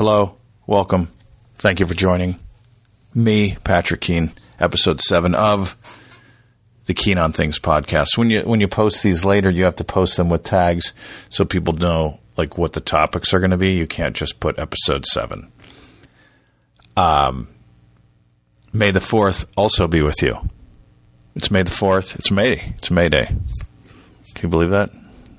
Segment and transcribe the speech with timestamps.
[0.00, 1.12] Hello, welcome.
[1.58, 2.40] Thank you for joining
[3.14, 5.76] me, Patrick Keene, episode seven of
[6.86, 8.16] the Keen on Things podcast.
[8.16, 10.94] When you when you post these later, you have to post them with tags
[11.28, 13.72] so people know like what the topics are going to be.
[13.72, 15.52] You can't just put episode seven.
[16.96, 17.48] Um,
[18.72, 20.38] May the fourth also be with you.
[21.34, 22.16] It's May the fourth.
[22.16, 22.72] It's May.
[22.78, 23.26] It's May Day.
[23.26, 24.88] Can you believe that?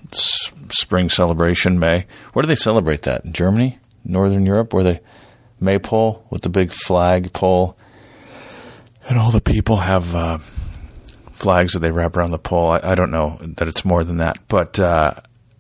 [0.04, 2.06] It's spring celebration, May.
[2.34, 3.26] Where do they celebrate that?
[3.26, 5.00] In Germany, Northern Europe, where they
[5.60, 7.78] maypole with the big flag pole,
[9.08, 10.38] and all the people have uh,
[11.32, 12.72] flags that they wrap around the pole.
[12.72, 15.14] I, I, don't know that it's more than that, but uh,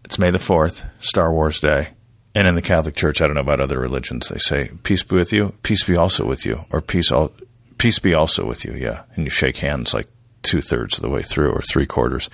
[0.04, 1.90] it's May the Fourth, Star Wars Day.
[2.34, 4.30] And in the Catholic Church, I don't know about other religions.
[4.30, 7.34] They say, "Peace be with you." Peace be also with you, or peace all,
[7.78, 8.74] peace be also with you.
[8.74, 10.08] Yeah, and you shake hands like
[10.42, 12.30] two thirds of the way through, or three quarters.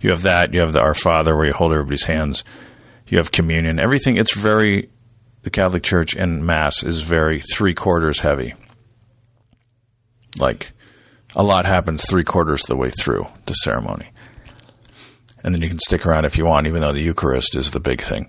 [0.00, 0.52] You have that.
[0.52, 2.42] You have the Our Father, where you hold everybody's hands.
[3.06, 3.78] You have communion.
[3.78, 4.16] Everything.
[4.16, 4.88] It's very
[5.46, 8.54] the Catholic Church and Mass is very three quarters heavy.
[10.40, 10.72] Like
[11.36, 14.08] a lot happens three quarters of the way through the ceremony.
[15.44, 17.78] And then you can stick around if you want, even though the Eucharist is the
[17.78, 18.28] big thing.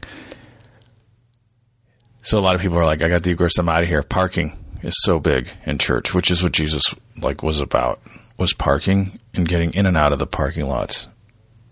[2.22, 4.04] So a lot of people are like, I got the Eucharist, I'm out of here.
[4.04, 6.84] Parking is so big in church, which is what Jesus
[7.18, 8.00] like was about,
[8.38, 11.08] was parking and getting in and out of the parking lots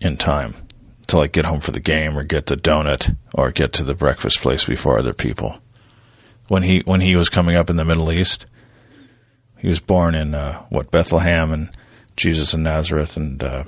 [0.00, 0.65] in time
[1.08, 3.94] to like get home for the game or get the donut or get to the
[3.94, 5.58] breakfast place before other people.
[6.48, 8.46] When he when he was coming up in the Middle East,
[9.58, 11.70] he was born in uh, what Bethlehem and
[12.16, 13.64] Jesus in Nazareth, and uh,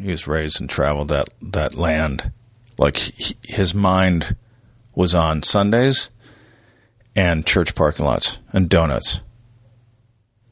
[0.00, 2.32] he was raised and traveled that that land.
[2.78, 4.36] Like he, his mind
[4.94, 6.10] was on Sundays
[7.14, 9.20] and church parking lots and donuts.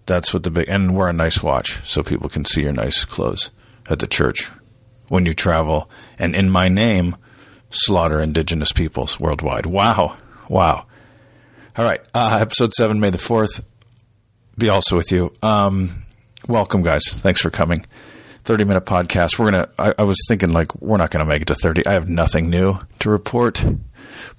[0.06, 3.04] That's what the big and wear a nice watch so people can see your nice
[3.04, 3.50] clothes
[3.88, 4.50] at the church
[5.12, 7.14] when you travel, and in my name,
[7.68, 9.66] slaughter indigenous peoples worldwide.
[9.66, 10.16] Wow.
[10.48, 10.86] Wow.
[11.76, 12.00] All right.
[12.14, 13.62] Uh, episode 7, May the 4th.
[14.56, 15.30] Be also with you.
[15.42, 16.04] Um,
[16.48, 17.02] welcome, guys.
[17.06, 17.84] Thanks for coming.
[18.44, 19.38] 30 minute podcast.
[19.38, 21.84] We're going to, I was thinking, like, we're not going to make it to 30.
[21.86, 23.62] I have nothing new to report.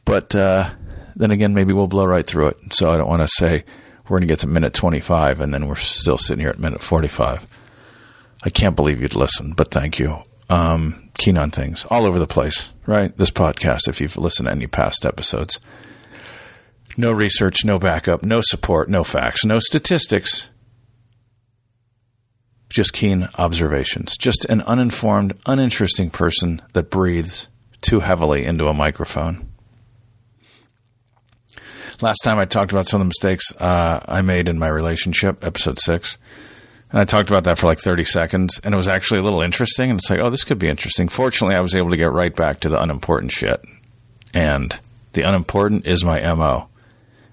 [0.05, 0.71] But uh,
[1.15, 2.57] then again, maybe we'll blow right through it.
[2.73, 3.63] So I don't want to say
[4.05, 6.81] we're going to get to minute 25 and then we're still sitting here at minute
[6.81, 7.45] 45.
[8.41, 12.27] I can't believe you'd listen, but thank you um, keen on things all over the
[12.27, 13.15] place, right?
[13.17, 15.59] This podcast, if you've listened to any past episodes.
[16.95, 20.51] No research, no backup, no support, no facts, no statistics.
[22.69, 24.15] Just keen observations.
[24.15, 27.47] Just an uninformed, uninteresting person that breathes
[27.81, 29.49] too heavily into a microphone.
[31.99, 35.43] Last time I talked about some of the mistakes uh, I made in my relationship,
[35.43, 36.19] episode six.
[36.93, 39.41] And I talked about that for like 30 seconds, and it was actually a little
[39.41, 39.89] interesting.
[39.89, 41.09] And it's like, oh, this could be interesting.
[41.09, 43.65] Fortunately, I was able to get right back to the unimportant shit.
[44.31, 44.79] And
[45.13, 46.69] the unimportant is my MO.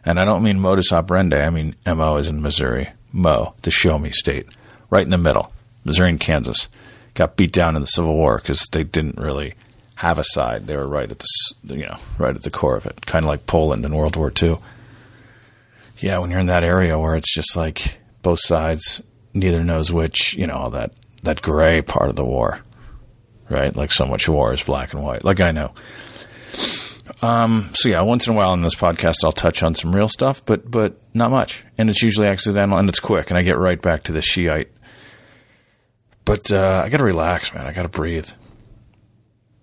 [0.03, 2.88] And I don't mean modus operandi, I mean MO is in Missouri.
[3.12, 4.47] Mo, the show me state.
[4.88, 5.53] Right in the middle.
[5.84, 6.71] Missouri and Kansas.
[7.12, 9.54] Got beat down in the Civil War because they didn't really
[9.97, 10.69] have a side.
[10.69, 13.04] They were right at the, you know, right at the core of it.
[13.04, 14.56] Kind of like Poland in World War II.
[15.98, 19.03] Yeah, when you're in that area where it's just like both sides
[19.34, 20.92] neither knows which, you know, all that,
[21.22, 22.60] that gray part of the war,
[23.48, 23.74] right?
[23.74, 25.24] Like so much war is black and white.
[25.24, 25.74] Like I know.
[27.22, 30.08] Um, so yeah, once in a while in this podcast, I'll touch on some real
[30.08, 31.64] stuff, but, but not much.
[31.76, 34.70] And it's usually accidental and it's quick and I get right back to the Shiite.
[36.24, 37.66] But, uh, I gotta relax, man.
[37.66, 38.28] I gotta breathe.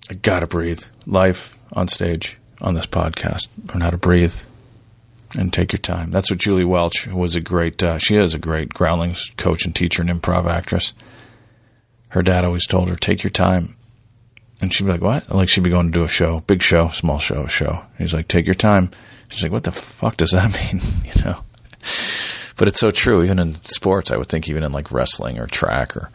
[0.10, 0.84] I gotta breathe.
[1.06, 3.48] Life on stage on this podcast.
[3.74, 4.34] Learn how to breathe
[5.36, 6.12] and take your time.
[6.12, 7.82] That's what Julie Welch was a great.
[7.84, 10.94] Uh, she is a great Groundlings coach and teacher and improv actress.
[12.10, 13.76] Her dad always told her, "Take your time,"
[14.62, 16.90] and she'd be like, "What?" Like she'd be going to do a show, big show,
[16.90, 17.82] small show, show.
[17.98, 18.92] He's like, "Take your time."
[19.30, 21.40] She's like, "What the fuck does that mean?" you know.
[22.58, 23.24] But it's so true.
[23.24, 26.10] Even in sports, I would think, even in like wrestling or track or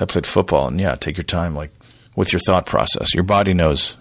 [0.00, 1.70] I played football, and yeah, take your time, like
[2.14, 3.14] with your thought process.
[3.14, 3.96] Your body knows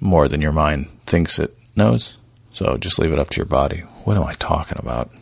[0.00, 2.17] more than your mind thinks it knows.
[2.58, 3.82] So just leave it up to your body.
[4.02, 5.12] What am I talking about?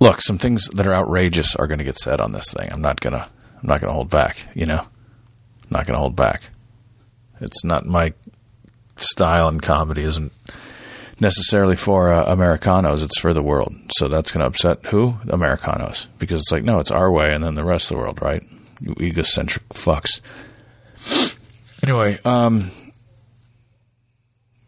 [0.00, 2.70] Look, some things that are outrageous are going to get said on this thing.
[2.70, 4.80] I'm not going to I'm not going to hold back, you know?
[4.80, 6.50] I'm not going to hold back.
[7.40, 8.12] It's not my
[8.96, 10.30] style and comedy isn't
[11.20, 13.74] necessarily for uh, Americanos, it's for the world.
[13.96, 15.14] So that's going to upset who?
[15.30, 16.06] Americanos.
[16.18, 18.42] Because it's like, no, it's our way and then the rest of the world, right?
[18.82, 20.20] You egocentric fucks.
[21.82, 22.72] Anyway, um,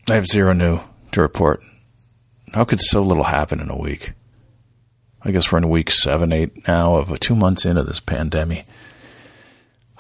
[0.08, 0.80] I have zero new
[1.12, 1.60] to report.
[2.52, 4.12] How could so little happen in a week?
[5.22, 8.66] I guess we're in week seven, eight now of two months into this pandemic.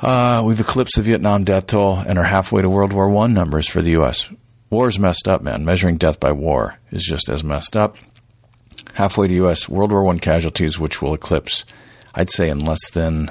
[0.00, 3.68] Uh, we've eclipsed the Vietnam death toll and are halfway to World War One numbers
[3.68, 4.30] for the U.S.
[4.70, 5.64] War's messed up, man.
[5.64, 7.96] Measuring death by war is just as messed up.
[8.94, 9.68] Halfway to U.S.
[9.68, 11.66] World War One casualties, which will eclipse,
[12.14, 13.30] I'd say, in less than.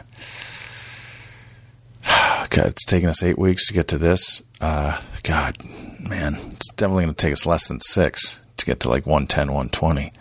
[2.50, 4.44] God, it's taken us eight weeks to get to this.
[4.62, 5.58] Uh, God,
[6.00, 6.38] man,
[6.80, 10.12] definitely going to take us less than six to get to like 110, 120.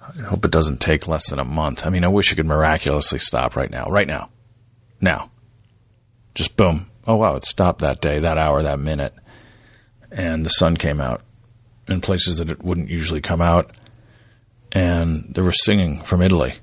[0.00, 1.86] I hope it doesn't take less than a month.
[1.86, 3.86] I mean, I wish it could miraculously stop right now.
[3.86, 4.30] Right now.
[5.00, 5.30] Now.
[6.34, 6.86] Just boom.
[7.06, 9.14] Oh, wow, it stopped that day, that hour, that minute.
[10.10, 11.22] And the sun came out
[11.88, 13.76] in places that it wouldn't usually come out.
[14.72, 16.54] And there was singing from Italy,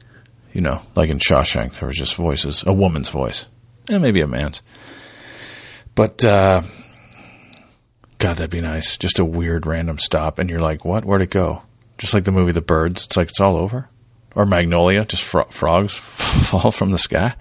[0.54, 1.80] you know, like in Shawshank.
[1.80, 3.48] There was just voices, a woman's voice,
[3.90, 4.64] and maybe a man's.
[5.94, 6.64] But, uh,
[8.20, 8.98] God, that'd be nice.
[8.98, 10.40] Just a weird random stop.
[10.40, 11.06] And you're like, what?
[11.06, 11.64] Where'd it go?
[11.98, 13.06] Just like the movie The Birds.
[13.06, 13.88] It's like it's all over.
[14.36, 17.34] Or Magnolia, just fro- frogs fall from the sky.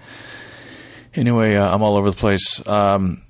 [1.15, 2.65] Anyway, uh, I'm all over the place.
[2.65, 3.21] Um,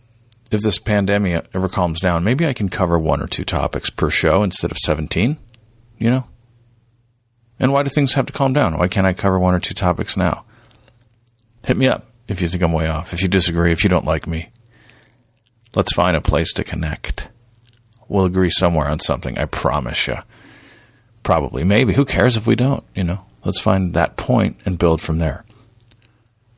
[0.51, 4.09] if this pandemic ever calms down, maybe I can cover one or two topics per
[4.09, 5.37] show instead of 17,
[5.97, 6.25] you know?
[7.59, 8.77] And why do things have to calm down?
[8.77, 10.45] Why can't I cover one or two topics now?
[11.65, 14.05] Hit me up if you think I'm way off, if you disagree, if you don't
[14.05, 14.49] like me.
[15.75, 17.29] Let's find a place to connect.
[18.09, 20.17] We'll agree somewhere on something, I promise you.
[21.21, 21.93] Probably, maybe.
[21.93, 23.21] Who cares if we don't, you know?
[23.45, 25.45] Let's find that point and build from there.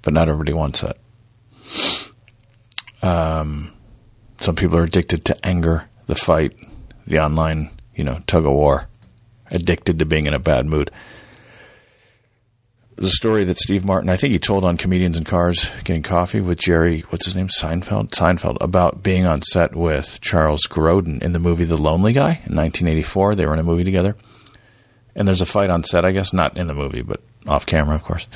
[0.02, 0.98] But not everybody wants that.
[3.04, 3.74] Um,
[4.40, 6.56] some people are addicted to anger, the fight,
[7.06, 8.88] the online, you know, tug of war,
[9.52, 10.90] addicted to being in a bad mood.
[13.02, 16.04] There's a story that Steve Martin, I think he told on Comedians in Cars Getting
[16.04, 17.48] Coffee with Jerry, what's his name?
[17.48, 18.12] Seinfeld?
[18.12, 22.56] Seinfeld, about being on set with Charles Grodin in the movie The Lonely Guy in
[22.56, 23.36] 1984.
[23.36, 24.16] They were in a movie together.
[25.16, 27.96] And there's a fight on set, I guess, not in the movie, but off camera,
[27.96, 28.28] of course.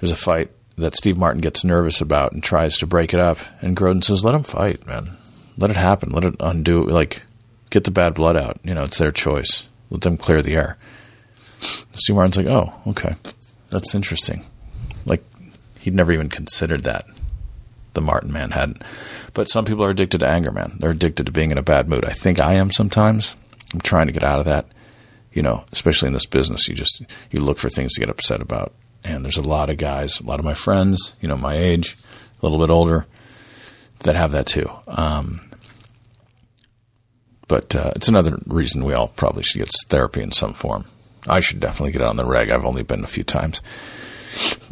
[0.00, 3.38] There's a fight that Steve Martin gets nervous about and tries to break it up.
[3.60, 5.08] And Grodin says, let them fight, man
[5.58, 6.10] let it happen.
[6.10, 6.84] Let it undo.
[6.84, 7.22] Like,
[7.70, 8.58] get the bad blood out.
[8.64, 9.68] You know, it's their choice.
[9.90, 10.76] Let them clear the air.
[11.92, 13.14] Steve Martin's like, oh, okay,
[13.68, 14.44] that's interesting.
[15.04, 15.22] Like,
[15.80, 17.04] he'd never even considered that.
[17.94, 18.82] The Martin man hadn't.
[19.32, 20.76] But some people are addicted to anger, man.
[20.78, 22.04] They're addicted to being in a bad mood.
[22.04, 23.36] I think I am sometimes.
[23.72, 24.66] I'm trying to get out of that.
[25.32, 28.40] You know, especially in this business, you just you look for things to get upset
[28.40, 28.72] about.
[29.04, 31.96] And there's a lot of guys, a lot of my friends, you know, my age,
[32.42, 33.06] a little bit older,
[34.00, 34.68] that have that too.
[34.88, 35.40] Um,
[37.48, 40.86] but uh, it's another reason we all probably should get therapy in some form.
[41.28, 42.50] I should definitely get on the reg.
[42.50, 43.60] I've only been a few times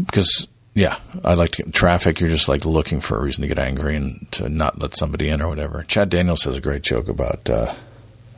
[0.04, 2.20] because, yeah, I like to get in traffic.
[2.20, 5.28] You're just like looking for a reason to get angry and to not let somebody
[5.28, 5.82] in or whatever.
[5.82, 7.74] Chad Daniels has a great joke about uh,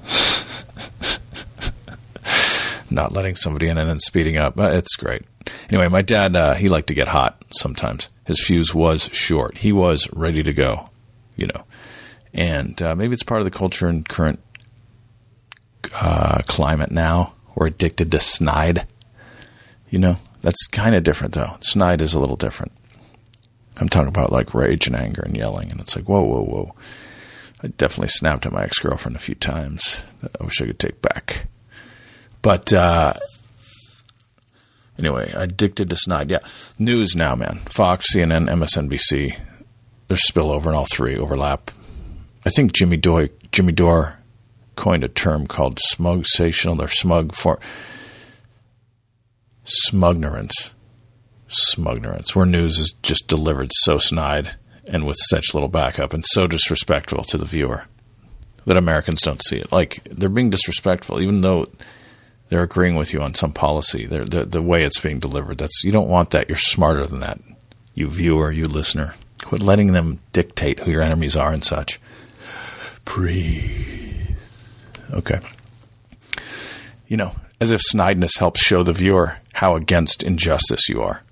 [2.91, 4.55] not letting somebody in and then speeding up.
[4.59, 5.23] It's great.
[5.69, 8.09] Anyway, my dad, uh, he liked to get hot sometimes.
[8.25, 9.59] His fuse was short.
[9.59, 10.87] He was ready to go,
[11.37, 11.65] you know.
[12.33, 14.41] And uh, maybe it's part of the culture and current
[15.95, 17.35] uh, climate now.
[17.57, 18.87] We're addicted to snide.
[19.91, 21.57] You know, that's kind of different though.
[21.61, 22.73] Snide is a little different.
[23.79, 26.75] I'm talking about like rage and anger and yelling, and it's like, whoa, whoa, whoa.
[27.63, 30.05] I definitely snapped at my ex girlfriend a few times.
[30.23, 31.47] I wish I could take back.
[32.43, 33.15] But uh,
[34.99, 36.31] anyway, addicted to snide.
[36.31, 36.41] Yeah,
[36.79, 37.61] news now, man.
[37.67, 39.39] Fox, CNN, MSNBC.
[40.09, 41.71] There's spillover in all three, overlap.
[42.45, 44.16] I think Jimmy Dore, Jimmy Dore
[44.77, 47.59] coined a term called smugsational or smug for
[49.65, 50.71] smugnerance.
[51.49, 54.57] Smugnerance, where news is just delivered so snide
[54.87, 57.85] and with such little backup and so disrespectful to the viewer
[58.67, 59.73] that Americans don't see it.
[59.73, 61.69] Like they're being disrespectful, even though
[62.49, 64.07] they're agreeing with you on some policy.
[64.07, 65.59] They're, the the way it's being delivered.
[65.59, 66.49] That's you don't want that.
[66.49, 67.41] You're smarter than that.
[67.95, 69.15] You viewer, you listener.
[69.43, 72.01] Quit letting them dictate who your enemies are and such.
[73.05, 74.06] Breathe.
[75.13, 75.41] Okay.
[77.07, 81.23] You know, as if snideness helps show the viewer how against injustice you are.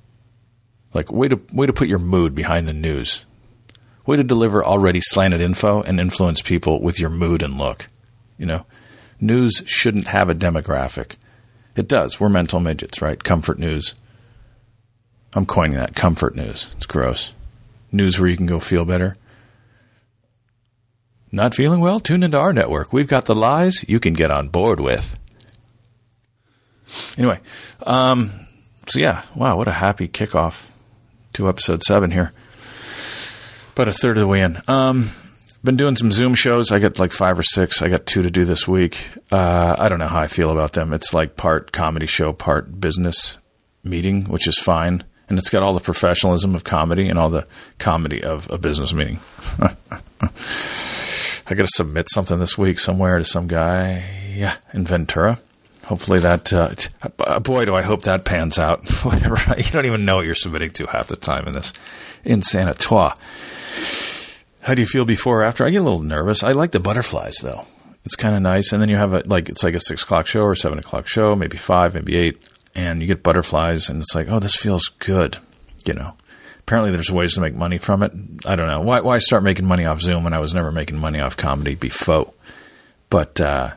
[0.92, 3.24] Like, way to, way to put your mood behind the news.
[4.06, 7.86] Way to deliver already slanted info and influence people with your mood and look.
[8.38, 8.66] You know,
[9.20, 11.16] news shouldn't have a demographic.
[11.76, 12.20] It does.
[12.20, 13.22] We're mental midgets, right?
[13.22, 13.94] Comfort news.
[15.34, 16.72] I'm coining that comfort news.
[16.76, 17.34] It's gross.
[17.90, 19.16] News where you can go feel better.
[21.34, 21.98] Not feeling well?
[21.98, 22.92] Tune into our network.
[22.92, 25.18] We've got the lies you can get on board with.
[27.18, 27.40] Anyway,
[27.82, 28.46] um,
[28.86, 30.66] so yeah, wow, what a happy kickoff
[31.32, 32.32] to episode seven here.
[33.72, 34.58] About a third of the way in.
[34.68, 35.10] Um,
[35.64, 36.70] been doing some Zoom shows.
[36.70, 37.82] I got like five or six.
[37.82, 39.10] I got two to do this week.
[39.32, 40.92] Uh, I don't know how I feel about them.
[40.92, 43.38] It's like part comedy show, part business
[43.82, 45.02] meeting, which is fine.
[45.28, 47.44] And it's got all the professionalism of comedy and all the
[47.80, 49.18] comedy of a business meeting.
[51.46, 54.04] I got to submit something this week somewhere to some guy.
[54.34, 55.38] Yeah, in Ventura.
[55.84, 56.52] Hopefully that.
[56.52, 56.70] Uh,
[57.18, 58.88] uh, boy, do I hope that pans out.
[59.02, 59.36] Whatever.
[59.58, 61.72] You don't even know what you're submitting to half the time in this
[62.24, 62.72] in San
[64.60, 65.64] How do you feel before or after?
[65.64, 66.42] I get a little nervous.
[66.42, 67.66] I like the butterflies though.
[68.06, 68.72] It's kind of nice.
[68.72, 71.06] And then you have a like it's like a six o'clock show or seven o'clock
[71.06, 72.38] show, maybe five, maybe eight,
[72.74, 75.36] and you get butterflies, and it's like, oh, this feels good.
[75.84, 76.14] You know.
[76.66, 78.12] Apparently, there's ways to make money from it.
[78.46, 79.00] I don't know why.
[79.00, 82.32] Why start making money off Zoom when I was never making money off comedy before?
[83.10, 83.72] But uh,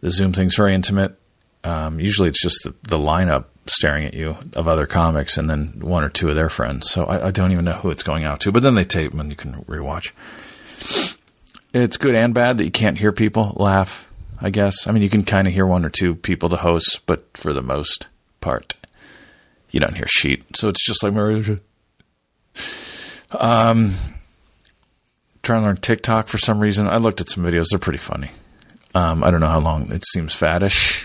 [0.00, 1.16] the Zoom thing's very intimate.
[1.62, 5.74] Um, usually, it's just the, the lineup staring at you of other comics, and then
[5.80, 6.90] one or two of their friends.
[6.90, 8.52] So I, I don't even know who it's going out to.
[8.52, 10.12] But then they tape them, and you can rewatch.
[11.72, 14.06] It's good and bad that you can't hear people laugh.
[14.40, 14.86] I guess.
[14.86, 17.52] I mean, you can kind of hear one or two people to host, but for
[17.52, 18.08] the most
[18.40, 18.74] part,
[19.70, 20.56] you don't hear sheet.
[20.56, 21.14] So it's just like
[23.30, 23.94] um,
[25.42, 26.86] trying to learn TikTok for some reason.
[26.86, 28.30] I looked at some videos; they're pretty funny.
[28.94, 31.04] Um, I don't know how long it seems faddish,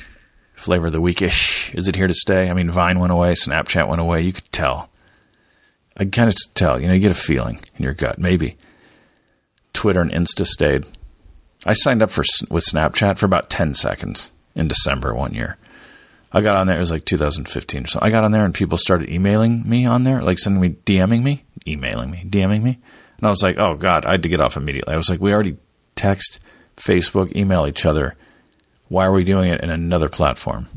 [0.56, 1.74] flavor of the weekish.
[1.78, 2.50] Is it here to stay?
[2.50, 4.22] I mean, Vine went away, Snapchat went away.
[4.22, 4.90] You could tell.
[5.98, 6.80] I kind of tell.
[6.80, 8.18] You know, you get a feeling in your gut.
[8.18, 8.56] Maybe
[9.74, 10.86] Twitter and Insta stayed.
[11.66, 15.58] I signed up for with Snapchat for about ten seconds in December one year.
[16.34, 16.78] I got on there.
[16.78, 18.00] It was like 2015 or so.
[18.02, 21.24] I got on there and people started emailing me on there, like sending me, DMing
[21.24, 22.80] me, emailing me, DMing me.
[23.18, 24.94] And I was like, oh God, I had to get off immediately.
[24.94, 25.58] I was like, we already
[25.96, 26.40] text,
[26.78, 28.16] Facebook, email each other.
[28.88, 30.68] Why are we doing it in another platform?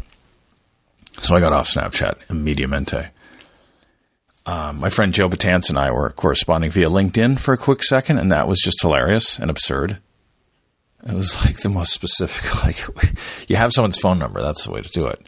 [1.20, 3.10] So I got off Snapchat immediatamente.
[4.46, 8.18] Um, my friend Joe Batance and I were corresponding via LinkedIn for a quick second,
[8.18, 9.98] and that was just hilarious and absurd.
[11.06, 12.44] It was like the most specific.
[12.64, 14.42] Like, you have someone's phone number.
[14.42, 15.20] That's the way to do it.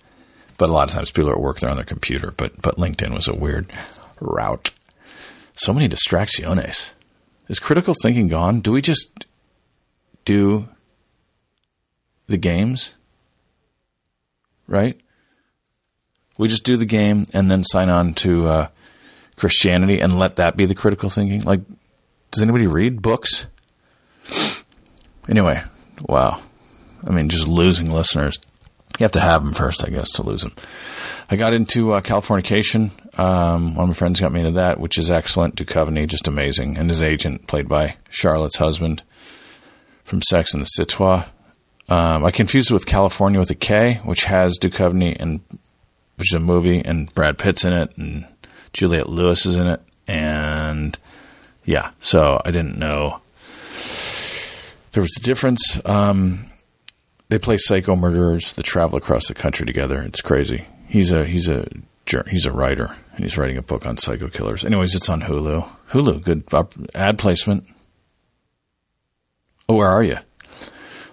[0.58, 2.32] But a lot of times people are at work, they're on their computer.
[2.36, 3.70] But but LinkedIn was a weird
[4.20, 4.70] route.
[5.54, 6.92] So many distracciones.
[7.48, 8.60] Is critical thinking gone?
[8.60, 9.26] Do we just
[10.24, 10.68] do
[12.26, 12.94] the games?
[14.66, 14.96] Right?
[16.38, 18.68] We just do the game and then sign on to uh,
[19.36, 21.42] Christianity and let that be the critical thinking?
[21.42, 21.60] Like,
[22.30, 23.46] does anybody read books?
[25.28, 25.62] Anyway,
[26.00, 26.40] wow.
[27.06, 28.38] I mean, just losing listeners
[28.98, 30.54] you have to have them first, I guess, to lose them.
[31.30, 32.90] I got into uh, Californication.
[33.18, 35.56] Um, one of my friends got me into that, which is excellent.
[35.56, 36.78] Duchovny, just amazing.
[36.78, 39.02] And his agent, played by Charlotte's husband
[40.04, 41.26] from Sex and the Citoyen.
[41.88, 45.40] Um, I confused it with California with a K, which has Duchovny, and
[46.16, 48.26] which is a movie, and Brad Pitt's in it, and
[48.72, 49.80] Juliette Lewis is in it.
[50.08, 50.98] And
[51.64, 53.20] yeah, so I didn't know
[54.92, 55.78] there was a difference.
[55.84, 56.46] Um,
[57.28, 60.02] they play psycho murderers that travel across the country together.
[60.02, 60.66] It's crazy.
[60.86, 61.66] He's a he's a
[62.28, 64.64] he's a writer and he's writing a book on psycho killers.
[64.64, 65.68] Anyways, it's on Hulu.
[65.90, 66.44] Hulu, good
[66.94, 67.64] ad placement.
[69.68, 70.18] Oh, where are you?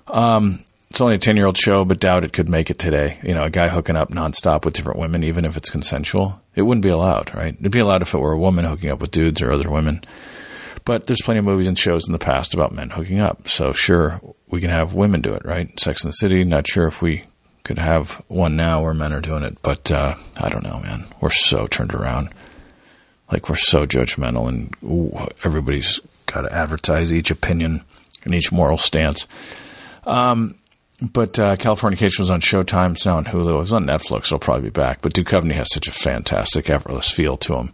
[0.08, 3.20] Um, it's only a ten year old show, but doubt it could make it today.
[3.24, 6.62] You know, a guy hooking up nonstop with different women, even if it's consensual, it
[6.62, 7.56] wouldn't be allowed, right?
[7.60, 10.02] It'd be allowed if it were a woman hooking up with dudes or other women.
[10.86, 13.48] But there's plenty of movies and shows in the past about men hooking up.
[13.48, 15.80] So sure, we can have women do it, right?
[15.80, 16.44] Sex in the City.
[16.44, 17.24] Not sure if we
[17.64, 21.06] could have one now where men are doing it, but uh, I don't know, man.
[21.22, 22.30] We're so turned around.
[23.32, 27.84] Like we're so judgmental, and ooh, everybody's got to advertise each opinion
[28.26, 29.28] and each moral stance.
[30.06, 30.56] Um,
[31.12, 32.92] but uh, Californication was on Showtime.
[32.92, 33.56] It's now on Hulu.
[33.56, 34.26] It was on Netflix.
[34.26, 35.02] It'll probably be back.
[35.02, 37.72] But Duchovny has such a fantastic, effortless feel to him,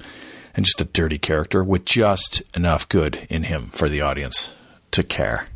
[0.56, 4.54] and just a dirty character with just enough good in him for the audience
[4.92, 5.48] to care.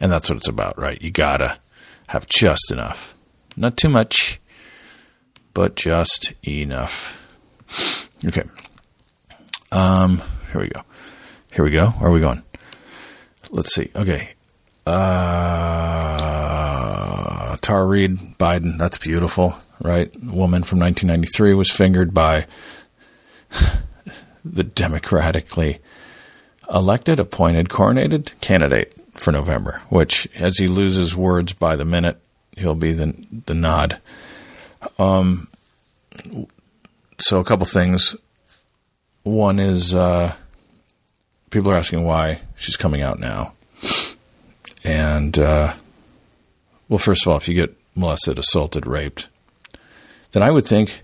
[0.00, 1.00] And that's what it's about, right?
[1.00, 1.58] You gotta
[2.08, 3.14] have just enough.
[3.56, 4.40] Not too much,
[5.54, 7.18] but just enough.
[8.24, 8.42] Okay.
[9.70, 10.82] Um, here we go.
[11.52, 11.86] Here we go.
[11.88, 12.42] Where are we going?
[13.50, 13.90] Let's see.
[13.94, 14.30] Okay.
[14.86, 15.02] Uh,
[17.56, 18.78] Tara Reade, Biden.
[18.78, 20.10] That's beautiful, right?
[20.14, 22.46] Woman from 1993 was fingered by
[24.44, 25.78] the democratically
[26.72, 32.18] elected, appointed, coronated candidate for November, which as he loses words by the minute,
[32.56, 33.14] he'll be the
[33.46, 33.98] the nod.
[34.98, 35.48] Um,
[37.18, 38.16] so a couple things.
[39.22, 40.34] One is uh,
[41.50, 43.54] people are asking why she's coming out now,
[44.82, 45.74] and uh,
[46.88, 49.28] well, first of all, if you get molested, assaulted, raped,
[50.32, 51.02] then I would think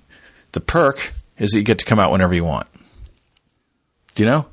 [0.52, 2.68] the perk is that you get to come out whenever you want.
[4.18, 4.46] Do you know?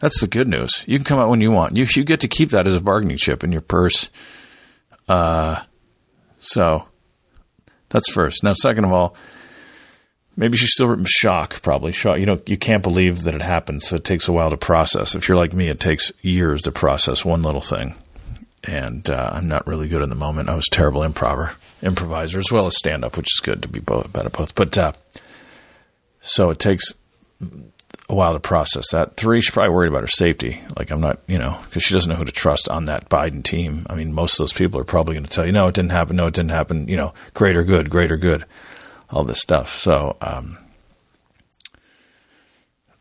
[0.00, 0.82] That's the good news.
[0.84, 1.76] You can come out when you want.
[1.76, 4.10] You you get to keep that as a bargaining chip in your purse.
[5.08, 5.62] Uh,
[6.40, 6.88] so
[7.88, 8.42] that's first.
[8.42, 9.14] Now, second of all,
[10.36, 11.62] maybe she's still in shock.
[11.62, 12.18] Probably shock.
[12.18, 15.14] You know, you can't believe that it happened, so it takes a while to process.
[15.14, 17.94] If you're like me, it takes years to process one little thing,
[18.64, 20.48] and uh, I'm not really good in the moment.
[20.48, 23.78] I was terrible improver, improviser as well as stand up, which is good to be
[23.78, 24.56] both, better both.
[24.56, 24.92] But uh,
[26.22, 26.92] so it takes
[28.08, 29.16] a while to process that.
[29.16, 30.60] Three, she's probably worried about her safety.
[30.78, 33.42] Like, I'm not, you know, because she doesn't know who to trust on that Biden
[33.42, 33.86] team.
[33.90, 35.90] I mean, most of those people are probably going to tell you, no, it didn't
[35.90, 36.16] happen.
[36.16, 36.86] No, it didn't happen.
[36.88, 38.44] You know, greater good, greater good,
[39.10, 39.70] all this stuff.
[39.70, 40.58] So, um,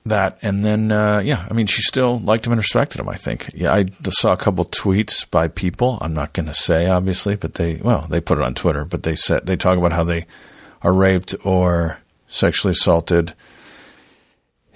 [0.07, 3.09] that and then uh, yeah, I mean, she still liked him and respected him.
[3.09, 3.47] I think.
[3.55, 5.97] Yeah, I saw a couple tweets by people.
[5.99, 8.85] I'm not going to say obviously, but they well, they put it on Twitter.
[8.85, 10.27] But they said they talk about how they
[10.83, 13.33] are raped or sexually assaulted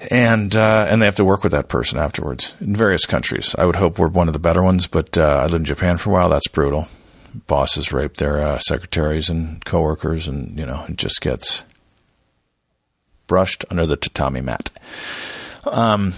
[0.09, 3.53] and uh, and they have to work with that person afterwards in various countries.
[3.57, 5.97] I would hope we're one of the better ones, but uh, I lived in Japan
[5.97, 6.29] for a while.
[6.29, 6.87] That's brutal.
[7.47, 11.63] Bosses rape their uh, secretaries and coworkers, and you know it just gets
[13.27, 14.71] brushed under the tatami mat.
[15.65, 16.13] Um,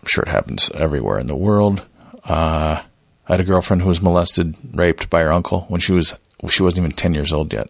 [0.00, 1.84] I'm sure it happens everywhere in the world.
[2.24, 2.82] Uh,
[3.28, 6.14] I had a girlfriend who was molested, raped by her uncle when she was
[6.48, 7.68] she wasn't even ten years old yet,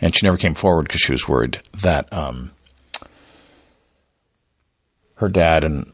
[0.00, 2.12] and she never came forward because she was worried that.
[2.12, 2.50] Um,
[5.16, 5.92] her dad and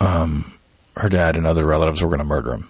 [0.00, 0.52] um,
[0.96, 2.68] her dad and other relatives were going to murder him.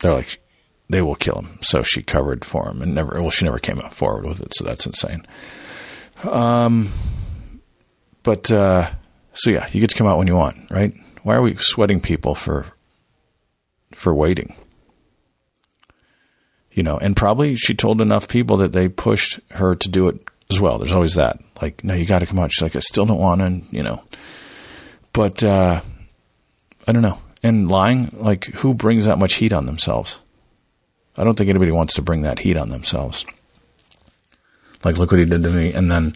[0.00, 0.40] They're like,
[0.88, 1.58] they will kill him.
[1.62, 3.20] So she covered for him and never.
[3.20, 4.54] Well, she never came forward with it.
[4.54, 5.24] So that's insane.
[6.24, 6.90] Um,
[8.22, 8.90] but uh,
[9.32, 10.92] so yeah, you get to come out when you want, right?
[11.22, 12.66] Why are we sweating people for
[13.92, 14.54] for waiting?
[16.72, 20.20] You know, and probably she told enough people that they pushed her to do it
[20.50, 20.78] as well.
[20.78, 21.38] There's always that.
[21.62, 22.52] Like, no, you got to come out.
[22.52, 24.02] She's like, I still don't want to, you know.
[25.12, 25.80] But uh,
[26.88, 27.18] I don't know.
[27.44, 30.20] And lying, like, who brings that much heat on themselves?
[31.16, 33.24] I don't think anybody wants to bring that heat on themselves.
[34.82, 35.72] Like, look what he did to me.
[35.72, 36.14] And then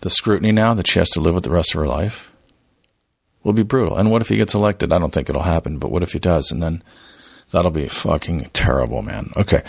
[0.00, 2.32] the scrutiny now that she has to live with the rest of her life
[3.44, 3.96] will be brutal.
[3.96, 4.92] And what if he gets elected?
[4.92, 6.50] I don't think it'll happen, but what if he does?
[6.50, 6.82] And then
[7.52, 9.30] that'll be fucking terrible, man.
[9.36, 9.62] Okay.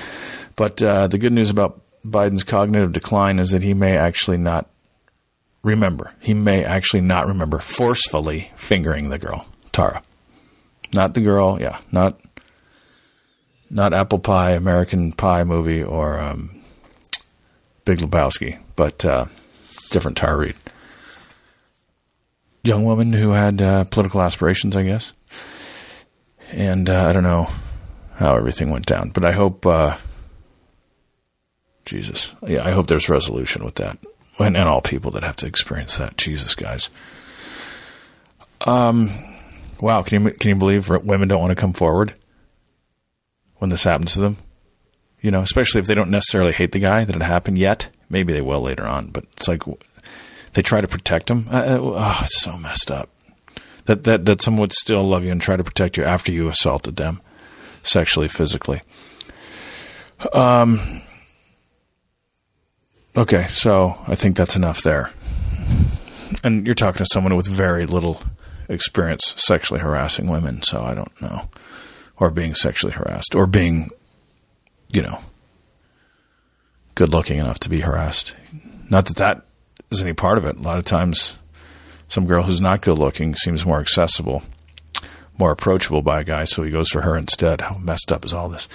[0.55, 4.69] But uh, the good news about Biden's cognitive decline is that he may actually not
[5.63, 6.13] remember.
[6.19, 10.03] He may actually not remember forcefully fingering the girl, Tara.
[10.93, 12.19] Not the girl, yeah, not
[13.69, 16.61] not apple pie, American Pie movie, or um,
[17.85, 19.25] Big Lebowski, but uh,
[19.89, 20.55] different Tara Reid.
[22.63, 25.13] Young woman who had uh, political aspirations, I guess.
[26.51, 27.49] And uh, I don't know
[28.15, 29.97] how everything went down, but I hope uh,
[31.83, 32.35] Jesus.
[32.45, 33.97] Yeah, I hope there's resolution with that.
[34.39, 36.17] And, and all people that have to experience that.
[36.17, 36.89] Jesus, guys.
[38.65, 39.11] Um,
[39.79, 42.13] wow, can you can you believe women don't want to come forward
[43.57, 44.37] when this happens to them?
[45.21, 47.95] You know, especially if they don't necessarily hate the guy that it happened yet.
[48.09, 49.63] Maybe they will later on, but it's like
[50.53, 51.47] they try to protect him.
[51.51, 53.09] Uh, uh, oh, it's so messed up.
[53.85, 56.47] That that that someone would still love you and try to protect you after you
[56.47, 57.21] assaulted them
[57.83, 58.81] sexually, physically.
[60.31, 61.01] Um,
[63.15, 65.11] Okay, so I think that's enough there.
[66.43, 68.19] And you're talking to someone with very little
[68.67, 71.47] experience sexually harassing women, so I don't know.
[72.17, 73.89] Or being sexually harassed, or being,
[74.91, 75.19] you know,
[76.95, 78.35] good looking enough to be harassed.
[78.89, 79.45] Not that that
[79.91, 80.57] is any part of it.
[80.57, 81.37] A lot of times,
[82.07, 84.41] some girl who's not good looking seems more accessible,
[85.37, 87.61] more approachable by a guy, so he goes for her instead.
[87.61, 88.67] How messed up is all this?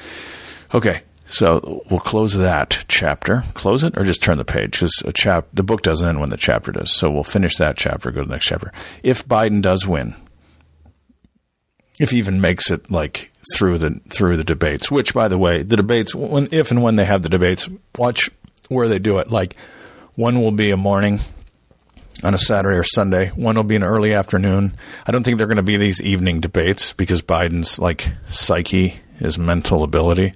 [0.72, 3.42] Okay, so we'll close that chapter.
[3.52, 6.30] Close it or just turn the page because a chap the book doesn't end when
[6.30, 6.90] the chapter does.
[6.90, 8.10] So we'll finish that chapter.
[8.10, 8.72] Go to the next chapter.
[9.02, 10.14] If Biden does win,
[12.00, 15.62] if he even makes it like through the through the debates, which by the way,
[15.62, 18.30] the debates when if and when they have the debates, watch
[18.70, 19.30] where they do it.
[19.30, 19.54] Like
[20.14, 21.20] one will be a morning
[22.24, 23.28] on a Saturday or Sunday.
[23.28, 24.72] One will be an early afternoon.
[25.06, 29.38] I don't think they're going to be these evening debates because Biden's like psyche, his
[29.38, 30.32] mental ability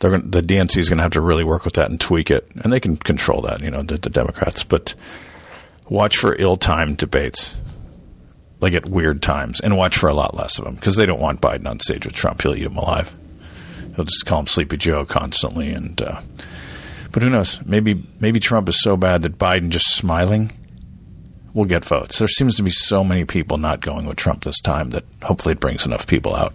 [0.00, 2.30] they're going the DNC is going to have to really work with that and tweak
[2.30, 4.64] it, and they can control that, you know, the, the Democrats.
[4.64, 4.94] But
[5.88, 7.54] watch for ill-timed debates,
[8.60, 11.20] like at weird times, and watch for a lot less of them because they don't
[11.20, 12.42] want Biden on stage with Trump.
[12.42, 13.14] He'll eat him alive.
[13.94, 16.20] He'll just call him Sleepy Joe constantly, and uh,
[17.12, 17.60] but who knows?
[17.66, 20.50] Maybe maybe Trump is so bad that Biden just smiling
[21.52, 22.18] will get votes.
[22.18, 25.52] There seems to be so many people not going with Trump this time that hopefully
[25.52, 26.54] it brings enough people out.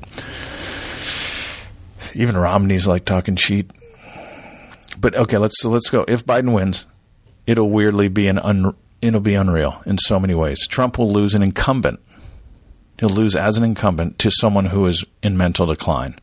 [2.15, 3.71] Even Romney's like talking shit.
[4.97, 6.05] But okay, let's so let's go.
[6.07, 6.85] If Biden wins,
[7.45, 10.67] it'll weirdly be an un, it'll be unreal in so many ways.
[10.67, 11.99] Trump will lose an incumbent.
[12.99, 16.15] He'll lose as an incumbent to someone who is in mental decline.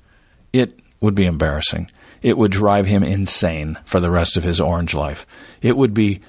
[0.53, 1.91] It would be embarrassing.
[2.23, 5.27] It would drive him insane for the rest of his orange life.
[5.61, 6.21] It would be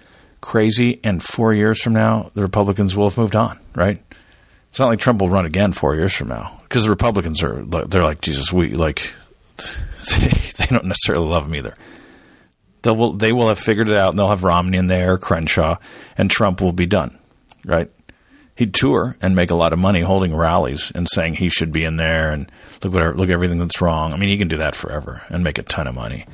[0.41, 4.01] crazy, and four years from now, the Republicans will have moved on, right?
[4.69, 7.63] It's not like Trump will run again four years from now because the Republicans are
[7.63, 8.51] they're like Jesus.
[8.51, 9.13] We like
[10.57, 11.73] they don't necessarily love him either.
[12.83, 15.77] They will they will have figured it out and they'll have Romney in there, Crenshaw,
[16.17, 17.17] and Trump will be done,
[17.65, 17.89] right?
[18.55, 21.85] He'd tour and make a lot of money holding rallies and saying he should be
[21.85, 22.51] in there and
[22.83, 24.13] look what look everything that's wrong.
[24.13, 26.25] I mean, he can do that forever and make a ton of money.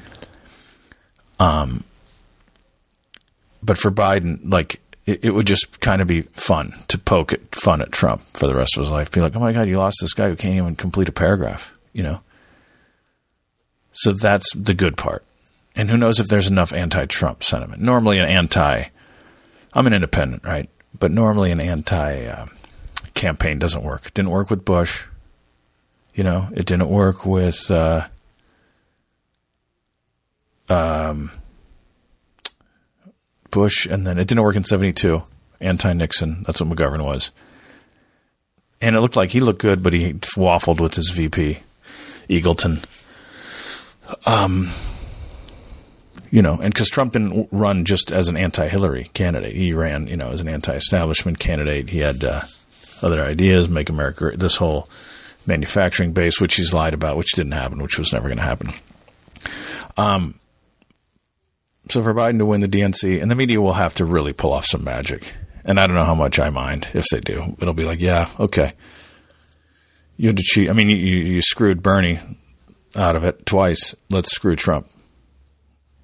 [1.40, 1.84] Um,
[3.64, 7.56] but for Biden, like it, it would just kind of be fun to poke at
[7.56, 9.12] fun at Trump for the rest of his life.
[9.12, 11.78] Be like, oh my god, you lost this guy who can't even complete a paragraph,
[11.94, 12.22] you know.
[14.00, 15.26] So that's the good part.
[15.76, 17.82] And who knows if there's enough anti-Trump sentiment.
[17.82, 18.86] Normally, an anti.
[19.74, 20.70] I'm an independent, right?
[20.98, 22.46] But normally, an anti uh,
[23.14, 24.06] campaign doesn't work.
[24.06, 25.04] It didn't work with Bush.
[26.14, 27.70] You know, it didn't work with.
[27.70, 28.08] Uh,
[30.70, 31.32] um,
[33.52, 35.24] Bush, and then it didn't work in 72.
[35.60, 36.44] Anti Nixon.
[36.44, 37.34] That's what McGovern was.
[38.80, 41.60] And it looked like he looked good, but he waffled with his VP,
[42.30, 42.86] Eagleton.
[44.26, 44.72] Um,
[46.32, 50.16] you know, and because Trump didn't run just as an anti-Hillary candidate, he ran, you
[50.16, 51.90] know, as an anti-establishment candidate.
[51.90, 52.42] He had uh,
[53.02, 54.88] other ideas, make America this whole
[55.46, 58.72] manufacturing base, which he's lied about, which didn't happen, which was never going to happen.
[59.98, 60.40] Um,
[61.90, 64.54] so for Biden to win the DNC, and the media will have to really pull
[64.54, 65.34] off some magic.
[65.66, 67.56] And I don't know how much I mind if they do.
[67.60, 68.72] It'll be like, yeah, okay.
[70.18, 70.70] You had to cheat.
[70.70, 72.20] I mean, you, you screwed Bernie
[72.96, 73.96] out of it twice.
[74.10, 74.88] Let's screw Trump.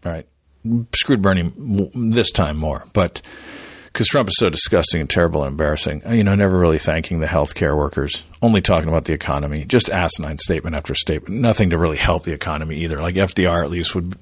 [0.03, 0.27] Right?
[0.93, 1.51] Screwed Bernie
[1.93, 3.21] this time more, but
[3.95, 6.01] because Trump is so disgusting and terrible and embarrassing.
[6.05, 10.37] You know, never really thanking the healthcare workers, only talking about the economy, just asinine
[10.37, 11.39] statement after statement.
[11.39, 13.01] Nothing to really help the economy either.
[13.01, 14.17] Like FDR at least would,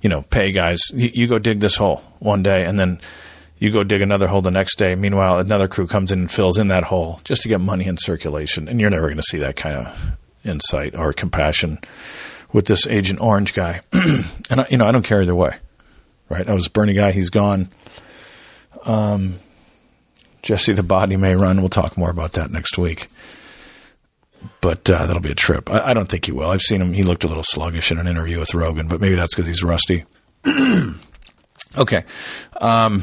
[0.00, 0.78] you know, pay guys.
[0.94, 3.00] You, you go dig this hole one day, and then
[3.58, 4.94] you go dig another hole the next day.
[4.94, 7.96] Meanwhile, another crew comes in and fills in that hole just to get money in
[7.96, 11.78] circulation, and you're never going to see that kind of insight or compassion
[12.52, 13.80] with this Agent Orange guy.
[13.92, 15.56] and I, you know, I don't care either way.
[16.28, 16.48] Right?
[16.48, 17.12] I was Bernie guy.
[17.12, 17.68] He's gone.
[18.84, 19.34] Um,
[20.42, 21.58] Jesse the Body may run.
[21.58, 23.08] We'll talk more about that next week.
[24.60, 25.70] But uh, that'll be a trip.
[25.70, 26.48] I, I, don't think he will.
[26.48, 26.94] I've seen him.
[26.94, 29.62] He looked a little sluggish in an interview with Rogan, but maybe that's because he's
[29.62, 30.04] rusty.
[31.76, 32.04] okay.
[32.58, 33.02] Um,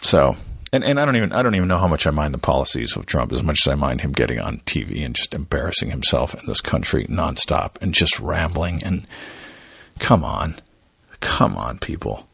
[0.00, 0.36] so,
[0.74, 2.96] and, and I don't even I don't even know how much I mind the policies
[2.96, 6.34] of Trump as much as I mind him getting on TV and just embarrassing himself
[6.34, 9.06] in this country nonstop and just rambling and
[9.98, 10.56] come on,
[11.20, 12.28] come on, people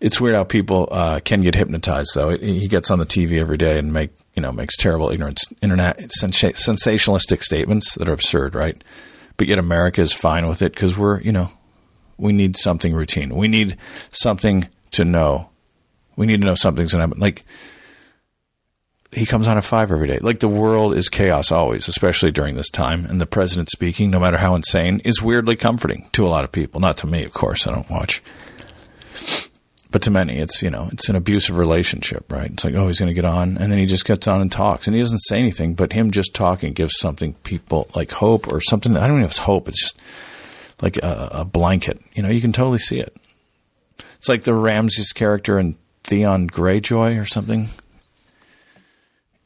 [0.00, 2.14] it's weird how people uh, can get hypnotized.
[2.14, 5.40] Though he gets on the TV every day and make you know makes terrible, ignorant,
[5.62, 8.82] internet sensationalistic statements that are absurd, right?
[9.36, 11.50] But yet America is fine with it because we're you know
[12.16, 13.36] we need something routine.
[13.36, 13.76] We need
[14.10, 15.49] something to know.
[16.20, 17.20] We need to know something's going to happen.
[17.20, 17.42] Like
[19.12, 20.18] he comes on at five every day.
[20.18, 23.06] Like the world is chaos always, especially during this time.
[23.06, 26.52] And the president speaking, no matter how insane, is weirdly comforting to a lot of
[26.52, 26.80] people.
[26.80, 27.66] Not to me, of course.
[27.66, 28.22] I don't watch
[29.90, 32.50] but to many, it's you know, it's an abusive relationship, right?
[32.50, 34.50] It's like, oh, he's going to get on, and then he just gets on and
[34.50, 38.48] talks, and he doesn't say anything, but him just talking gives something people like hope
[38.48, 38.96] or something.
[38.96, 40.00] I don't know if it's hope; it's just
[40.80, 42.00] like a, a blanket.
[42.14, 43.14] You know, you can totally see it.
[44.16, 47.68] It's like the Ramses character in Theon Greyjoy or something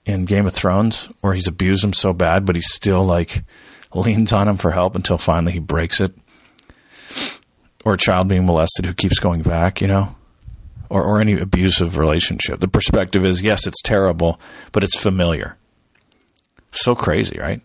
[0.06, 3.42] in Game of Thrones, where he's abused him so bad, but he still like
[3.94, 6.14] leans on him for help until finally he breaks it.
[7.84, 10.16] Or a child being molested who keeps going back, you know?
[10.94, 12.60] or, or any abusive relationship.
[12.60, 14.40] The perspective is yes, it's terrible,
[14.72, 15.56] but it's familiar.
[16.70, 17.60] So crazy, right?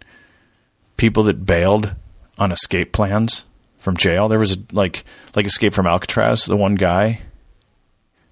[0.98, 1.96] People that bailed
[2.38, 3.46] on escape plans
[3.78, 4.28] from jail.
[4.28, 5.04] There was a, like
[5.36, 6.46] like escape from Alcatraz.
[6.46, 7.22] The one guy,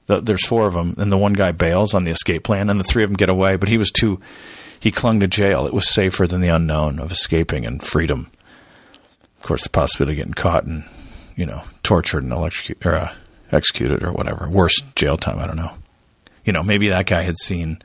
[0.07, 2.79] the, there's four of them, and the one guy bails on the escape plan, and
[2.79, 3.55] the three of them get away.
[3.55, 4.19] But he was too.
[4.79, 5.65] He clung to jail.
[5.65, 8.31] It was safer than the unknown of escaping and freedom.
[9.37, 10.83] Of course, the possibility of getting caught and
[11.35, 13.13] you know tortured and electrocuted or uh,
[13.51, 14.47] executed or whatever.
[14.49, 15.39] Worst jail time.
[15.39, 15.71] I don't know.
[16.45, 17.81] You know, maybe that guy had seen.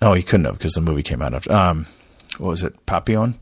[0.00, 1.52] Oh, he couldn't have because the movie came out after.
[1.52, 1.86] Um,
[2.38, 2.86] what was it?
[2.86, 3.40] Papillon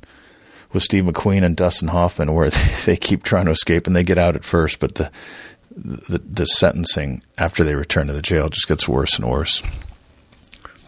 [0.73, 2.51] with Steve McQueen and Dustin Hoffman, where
[2.85, 5.11] they keep trying to escape and they get out at first, but the
[5.77, 9.63] the, the sentencing after they return to the jail just gets worse and worse.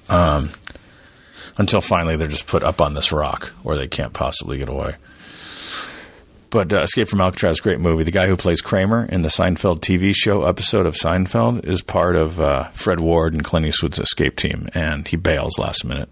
[0.08, 0.50] Um,
[1.58, 4.94] until finally they're just put up on this rock where they can't possibly get away.
[6.50, 8.04] But uh, Escape from Alcatraz, great movie.
[8.04, 12.14] The guy who plays Kramer in the Seinfeld TV show episode of Seinfeld is part
[12.14, 16.08] of uh, Fred Ward and Clint Eastwood's escape team, and he bails last minute.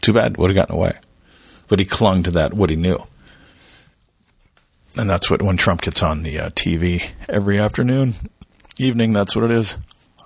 [0.00, 0.92] Too bad, would have gotten away.
[1.68, 2.98] But he clung to that, what he knew.
[4.96, 8.14] And that's what, when Trump gets on the uh, TV every afternoon,
[8.78, 9.12] evening.
[9.12, 9.76] That's what it is,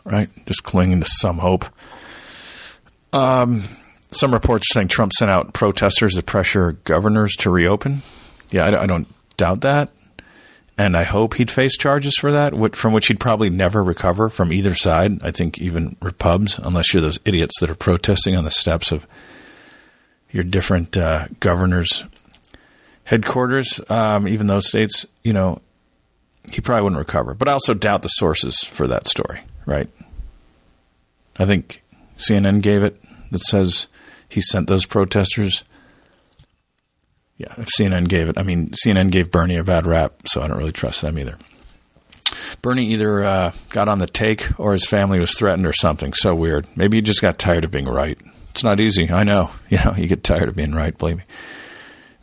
[0.04, 0.28] right?
[0.46, 1.66] Just clinging to some hope.
[3.12, 3.62] Um,
[4.10, 8.02] some reports are saying Trump sent out protesters to pressure governors to reopen.
[8.50, 9.90] Yeah, I, I don't doubt that.
[10.76, 14.52] And I hope he'd face charges for that, from which he'd probably never recover from
[14.52, 15.12] either side.
[15.22, 19.06] I think even Repubs, unless you're those idiots that are protesting on the steps of
[20.32, 22.02] your different uh, governors'
[23.04, 25.60] headquarters, um, even those states, you know,
[26.52, 27.34] he probably wouldn't recover.
[27.34, 29.88] But I also doubt the sources for that story, right?
[31.38, 31.82] I think
[32.16, 33.88] CNN gave it that says
[34.28, 35.64] he sent those protesters.
[37.36, 40.46] Yeah, if CNN gave it, I mean, CNN gave Bernie a bad rap, so I
[40.46, 41.36] don't really trust them either.
[42.62, 46.12] Bernie either uh, got on the take or his family was threatened or something.
[46.14, 46.66] So weird.
[46.76, 48.18] Maybe he just got tired of being right.
[48.50, 49.10] It's not easy.
[49.10, 49.50] I know.
[49.68, 51.24] You know, you get tired of being right, believe me.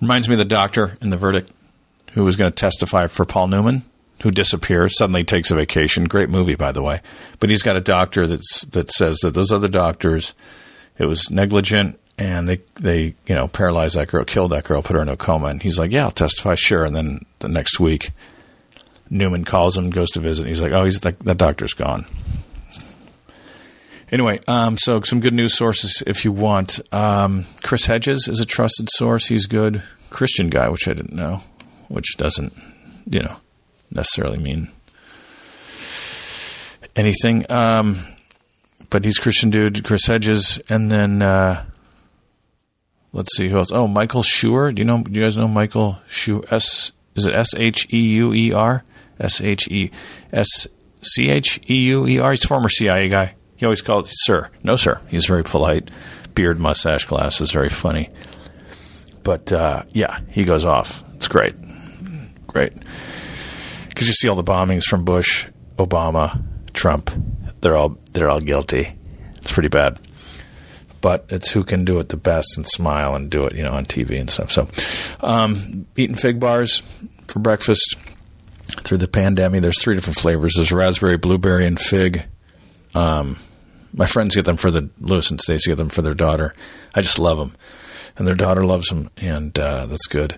[0.01, 1.51] Reminds me of the doctor in the verdict
[2.13, 3.83] who was going to testify for Paul Newman
[4.21, 6.05] who disappears, suddenly takes a vacation.
[6.05, 7.01] Great movie, by the way.
[7.39, 10.33] But he's got a doctor that's that says that those other doctors,
[10.97, 14.95] it was negligent and they they you know paralyzed that girl, killed that girl, put
[14.95, 15.47] her in a coma.
[15.47, 16.85] And he's like, yeah, I'll testify, sure.
[16.85, 18.11] And then the next week,
[19.09, 20.43] Newman calls him, goes to visit.
[20.43, 22.05] And he's like, oh, he's that doctor's gone.
[24.11, 26.79] Anyway, um, so some good news sources if you want.
[26.93, 29.27] Um, Chris Hedges is a trusted source.
[29.27, 29.81] He's good.
[30.09, 31.41] Christian guy, which I didn't know,
[31.87, 32.53] which doesn't,
[33.05, 33.37] you know,
[33.89, 34.69] necessarily mean
[36.95, 37.49] anything.
[37.49, 37.99] Um,
[38.89, 41.65] but he's Christian dude, Chris Hedges, and then uh,
[43.13, 43.71] let's see who else.
[43.71, 44.75] Oh, Michael Scheuer.
[44.75, 45.01] Do you know?
[45.01, 46.51] Do you guys know Michael Scheuer?
[46.51, 48.83] S is it S H E U E R?
[49.19, 49.91] S H E
[50.33, 50.67] S
[51.01, 52.31] C H E U E R.
[52.31, 53.35] He's former CIA guy.
[53.61, 54.49] He always called sir.
[54.61, 54.99] No, sir.
[55.07, 55.89] He's very polite.
[56.35, 57.51] Beard, mustache, glasses.
[57.51, 58.09] Very funny.
[59.23, 61.01] But uh, yeah, he goes off.
[61.13, 61.53] It's great.
[62.47, 62.73] Great
[64.01, 65.45] because you see all the bombings from Bush,
[65.77, 66.43] Obama,
[66.73, 67.11] Trump.
[67.61, 68.95] They're all they're all guilty.
[69.35, 69.99] It's pretty bad.
[71.01, 73.73] But it's who can do it the best and smile and do it, you know,
[73.73, 74.51] on TV and stuff.
[74.51, 74.67] So,
[75.21, 76.81] um, eating fig bars
[77.27, 77.95] for breakfast
[78.69, 79.61] through the pandemic.
[79.61, 80.53] There's three different flavors.
[80.55, 82.23] There's raspberry, blueberry, and fig.
[82.95, 83.37] Um,
[83.93, 86.53] my friends get them for the Lewis and Stacy get them for their daughter.
[86.93, 87.53] I just love them,
[88.17, 90.37] and their daughter loves them, and uh, that's good.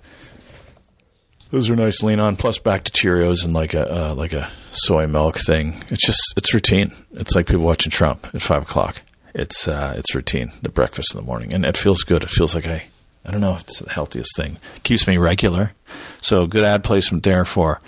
[1.49, 2.35] Those are nice lean on.
[2.35, 5.75] Plus back to Cheerios and like a uh, like a soy milk thing.
[5.91, 6.91] It's just it's routine.
[7.13, 9.01] It's like people watching Trump at five o'clock.
[9.35, 10.51] It's uh, it's routine.
[10.63, 12.23] The breakfast in the morning, and it feels good.
[12.23, 12.83] It feels like I
[13.25, 14.57] I don't know it's the healthiest thing.
[14.83, 15.73] keeps me regular.
[16.21, 17.81] So good ad placement there for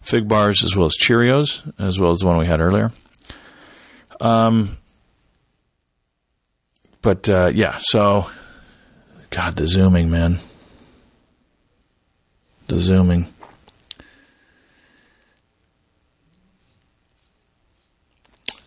[0.00, 2.90] fig bars as well as Cheerios as well as the one we had earlier.
[4.20, 4.78] Um,
[7.02, 8.30] but uh, yeah, so
[9.30, 10.38] God, the zooming man
[12.72, 13.26] the zooming.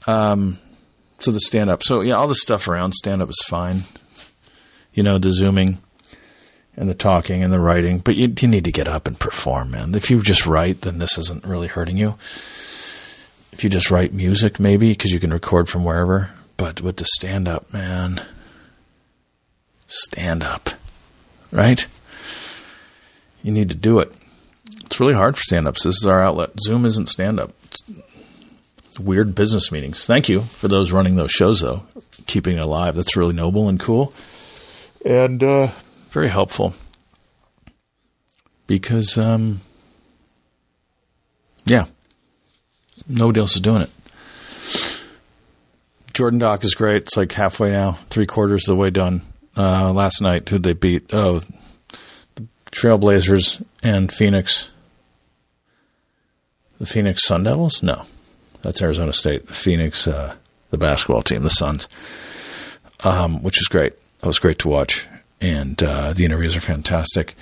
[0.07, 0.59] Um,
[1.17, 1.81] so the stand up.
[1.81, 3.81] So yeah, all the stuff around stand up is fine.
[4.93, 5.79] You know, the zooming
[6.77, 9.71] and the talking and the writing, but you, you need to get up and perform,
[9.71, 9.95] man.
[9.95, 12.15] If you just write, then this isn't really hurting you.
[13.51, 16.29] If you just write music, maybe because you can record from wherever.
[16.57, 18.21] But with the stand up, man,
[19.87, 20.69] stand up,
[21.51, 21.85] right?
[23.43, 24.11] you need to do it.
[24.85, 25.83] It's really hard for stand ups.
[25.83, 26.59] This is our outlet.
[26.59, 27.51] Zoom isn't stand up.
[28.99, 30.05] weird business meetings.
[30.05, 31.83] Thank you for those running those shows, though,
[32.25, 32.95] keeping it alive.
[32.95, 34.13] That's really noble and cool
[35.05, 35.67] and uh,
[36.09, 36.73] very helpful
[38.65, 39.61] because, um,
[41.65, 41.85] yeah,
[43.07, 43.89] nobody else is doing it.
[46.15, 47.03] Jordan Doc is great.
[47.03, 49.21] It's like halfway now, three quarters of the way done.
[49.57, 51.13] Uh, last night, who'd they beat?
[51.13, 51.39] Oh,
[52.35, 54.71] the Trailblazers and Phoenix.
[56.79, 57.83] The Phoenix Sun Devils?
[57.83, 58.03] No,
[58.61, 59.47] that's Arizona State.
[59.47, 60.35] The Phoenix, uh,
[60.69, 61.89] the basketball team, the Suns,
[63.03, 63.93] um, which is great.
[64.21, 65.07] That was great to watch,
[65.41, 67.35] and uh, the interviews are fantastic.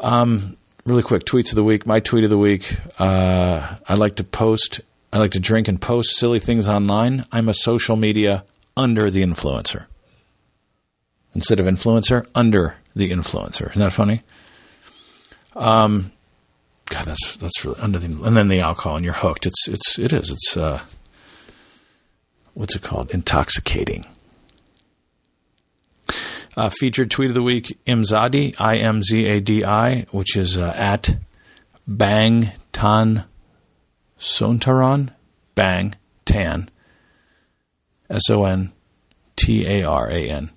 [0.00, 1.86] Um, really quick tweets of the week.
[1.86, 2.76] My tweet of the week.
[3.00, 4.80] Uh, I like to post.
[5.12, 7.24] I like to drink and post silly things online.
[7.32, 8.44] I'm a social media
[8.76, 9.86] under the influencer.
[11.34, 13.70] Instead of influencer, under the influencer.
[13.70, 14.22] Isn't that funny?
[15.54, 16.12] Um,
[16.90, 19.46] God, that's that's really under the and then the alcohol and you're hooked.
[19.46, 20.80] It's it's it is it's uh,
[22.54, 23.10] what's it called?
[23.10, 24.06] Intoxicating.
[26.56, 30.56] Uh, featured tweet of the week: Imzadi, I M Z A D I, which is
[30.56, 31.16] uh, at
[31.86, 33.24] Bang Tan
[34.20, 35.10] Sontaran,
[35.56, 36.70] Bang Tan,
[38.08, 38.72] S O N
[39.34, 40.50] T A R A N,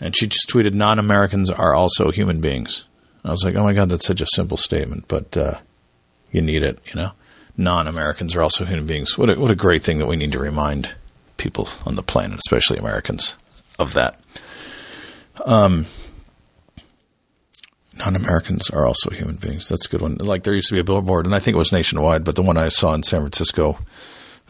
[0.00, 2.86] and she just tweeted: "Non Americans are also human beings."
[3.24, 5.58] I was like, oh my God, that's such a simple statement, but uh,
[6.32, 7.12] you need it, you know?
[7.56, 9.16] non Americans are also human beings.
[9.16, 10.94] What a, what a great thing that we need to remind
[11.36, 13.36] people on the planet, especially Americans,
[13.78, 14.18] of that.
[15.44, 15.86] Um,
[17.96, 19.68] non Americans are also human beings.
[19.68, 20.16] That's a good one.
[20.16, 22.42] Like there used to be a billboard, and I think it was nationwide, but the
[22.42, 23.78] one I saw in San Francisco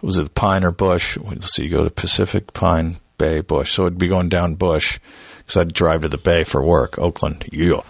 [0.03, 1.17] was it Pine or Bush?
[1.17, 3.73] Let's see, you go to Pacific, Pine, Bay, Bush.
[3.73, 4.99] So it'd be going down Bush
[5.39, 7.83] because I'd drive to the Bay for work, Oakland, yeah.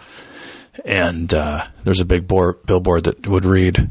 [0.85, 3.91] And uh, there's a big board, billboard that would read,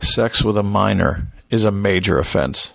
[0.00, 2.72] "Sex with a minor is a major offense."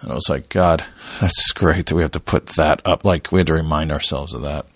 [0.00, 0.84] And I was like, God,
[1.20, 3.04] that's great that we have to put that up.
[3.04, 4.66] Like we had to remind ourselves of that.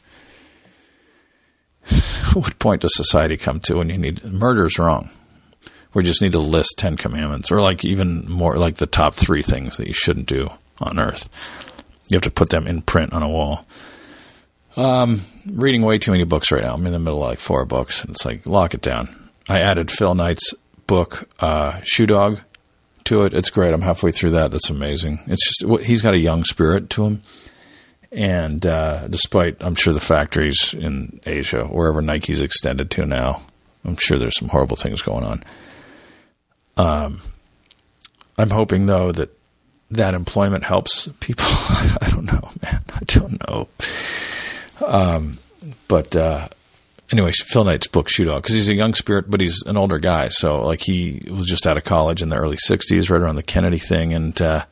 [2.35, 5.11] what point does society come to when you need murder's wrong?
[5.94, 9.42] We just need to list Ten Commandments, or like even more like the top three
[9.42, 11.29] things that you shouldn't do on Earth.
[12.11, 13.66] You have to put them in print on a wall.
[14.77, 16.75] Um, reading way too many books right now.
[16.75, 18.03] I'm in the middle of like four books.
[18.03, 19.09] And it's like lock it down.
[19.49, 20.55] I added Phil Knight's
[20.87, 22.40] book, uh, Shoe Dog,
[23.05, 23.33] to it.
[23.33, 23.72] It's great.
[23.72, 24.51] I'm halfway through that.
[24.51, 25.20] That's amazing.
[25.27, 27.22] It's just he's got a young spirit to him,
[28.16, 33.42] and uh, despite I'm sure the factories in Asia, wherever Nike's extended to now,
[33.85, 35.44] I'm sure there's some horrible things going on.
[36.79, 37.20] Um,
[38.38, 39.31] I'm hoping though that
[39.90, 41.44] that employment helps people.
[41.46, 42.83] I don't know, man.
[42.88, 43.68] I don't know.
[44.85, 45.38] Um,
[45.87, 46.48] but uh,
[47.12, 49.98] anyway, Phil Knight's book Shoe Dog because he's a young spirit, but he's an older
[49.98, 50.29] guy.
[50.29, 53.42] So like he was just out of college in the early '60s, right around the
[53.42, 54.64] Kennedy thing, and uh,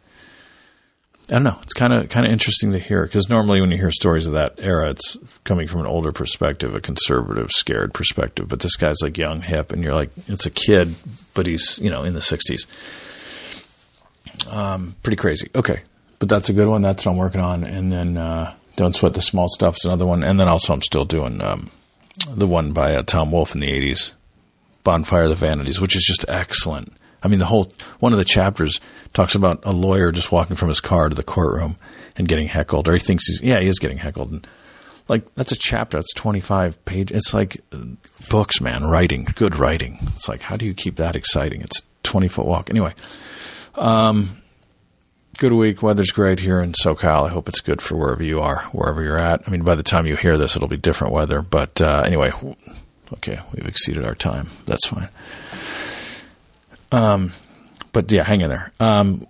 [1.31, 1.57] I don't know.
[1.63, 4.35] It's kind of kind of interesting to hear because normally when you hear stories of
[4.35, 8.47] that era, it's coming from an older perspective, a conservative, scared perspective.
[8.49, 10.95] But this guy's like young, hip, and you're like, it's a kid,
[11.33, 12.67] but he's you know in the '60s.
[14.53, 15.49] Um, pretty crazy.
[15.55, 15.81] Okay,
[16.19, 16.83] but that's a good one.
[16.83, 20.07] That's what I'm working on, and then uh, don't sweat the small stuff is another
[20.07, 21.71] one, and then also I'm still doing um,
[22.29, 24.13] the one by uh, Tom Wolfe in the '80s,
[24.83, 26.93] Bonfire of the Vanities, which is just excellent.
[27.25, 28.81] I mean, the whole one of the chapters
[29.15, 31.77] talks about a lawyer just walking from his car to the courtroom
[32.17, 34.31] and getting heckled, or he thinks he's yeah, he is getting heckled.
[34.31, 34.47] And,
[35.09, 35.97] like that's a chapter.
[35.99, 37.17] That's twenty five pages.
[37.17, 37.85] It's like uh,
[38.31, 38.85] books, man.
[38.85, 39.99] Writing, good writing.
[40.15, 41.61] It's like how do you keep that exciting?
[41.61, 42.71] It's twenty foot walk.
[42.71, 42.95] Anyway,
[43.75, 44.39] um,
[45.39, 45.83] good week.
[45.83, 47.27] Weather's great here in SoCal.
[47.27, 49.43] I hope it's good for wherever you are, wherever you're at.
[49.47, 51.43] I mean, by the time you hear this, it'll be different weather.
[51.43, 52.33] But uh, anyway,
[53.15, 54.49] okay, we've exceeded our time.
[54.67, 55.09] That's fine.
[56.93, 57.33] Um,
[57.93, 58.73] but yeah, hang in there.
[58.81, 59.27] Um,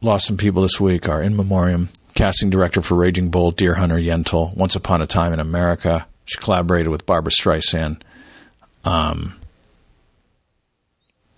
[0.00, 1.08] lost some people this week.
[1.08, 4.56] Our in memoriam casting director for Raging Bull, Deer Hunter Yentl.
[4.56, 8.00] Once upon a time in America, she collaborated with Barbra Streisand.
[8.84, 9.40] Um,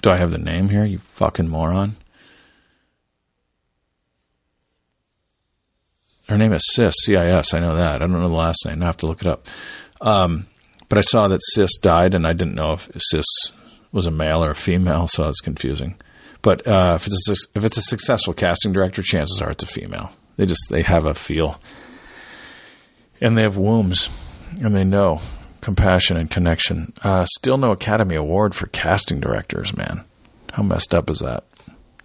[0.03, 0.85] do I have the name here?
[0.85, 1.97] You fucking moron.
[6.29, 7.55] Her name is Cis, C-I-S.
[7.55, 7.97] I know that.
[7.97, 8.83] I don't know the last name.
[8.83, 9.47] I have to look it up.
[10.01, 10.47] Um,
[10.89, 13.27] but I saw that Cis died, and I didn't know if Cis
[13.93, 15.97] was a male or a female, so it's confusing.
[16.43, 19.67] But uh, if it's a, if it's a successful casting director, chances are it's a
[19.67, 20.13] female.
[20.37, 21.61] They just they have a feel,
[23.21, 24.09] and they have wombs,
[24.63, 25.21] and they know
[25.61, 26.93] compassion and connection.
[27.03, 30.05] Uh, still no Academy Award for casting directors, man.
[30.53, 31.45] How messed up is that?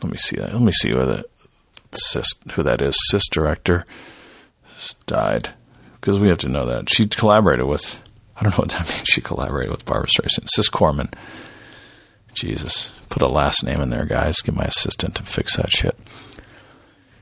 [0.02, 0.54] Let me see that.
[0.54, 1.24] Let me see whether
[1.91, 2.98] cis, who that is.
[3.10, 3.86] Cis director
[5.06, 5.50] died
[5.96, 8.00] because we have to know that she collaborated with.
[8.38, 9.04] I don't know what that means.
[9.06, 10.50] She collaborated with Barbra Streisand.
[10.50, 11.10] Cis Corman.
[12.34, 14.41] Jesus, put a last name in there, guys.
[14.41, 15.98] Get my assistant to fix that shit.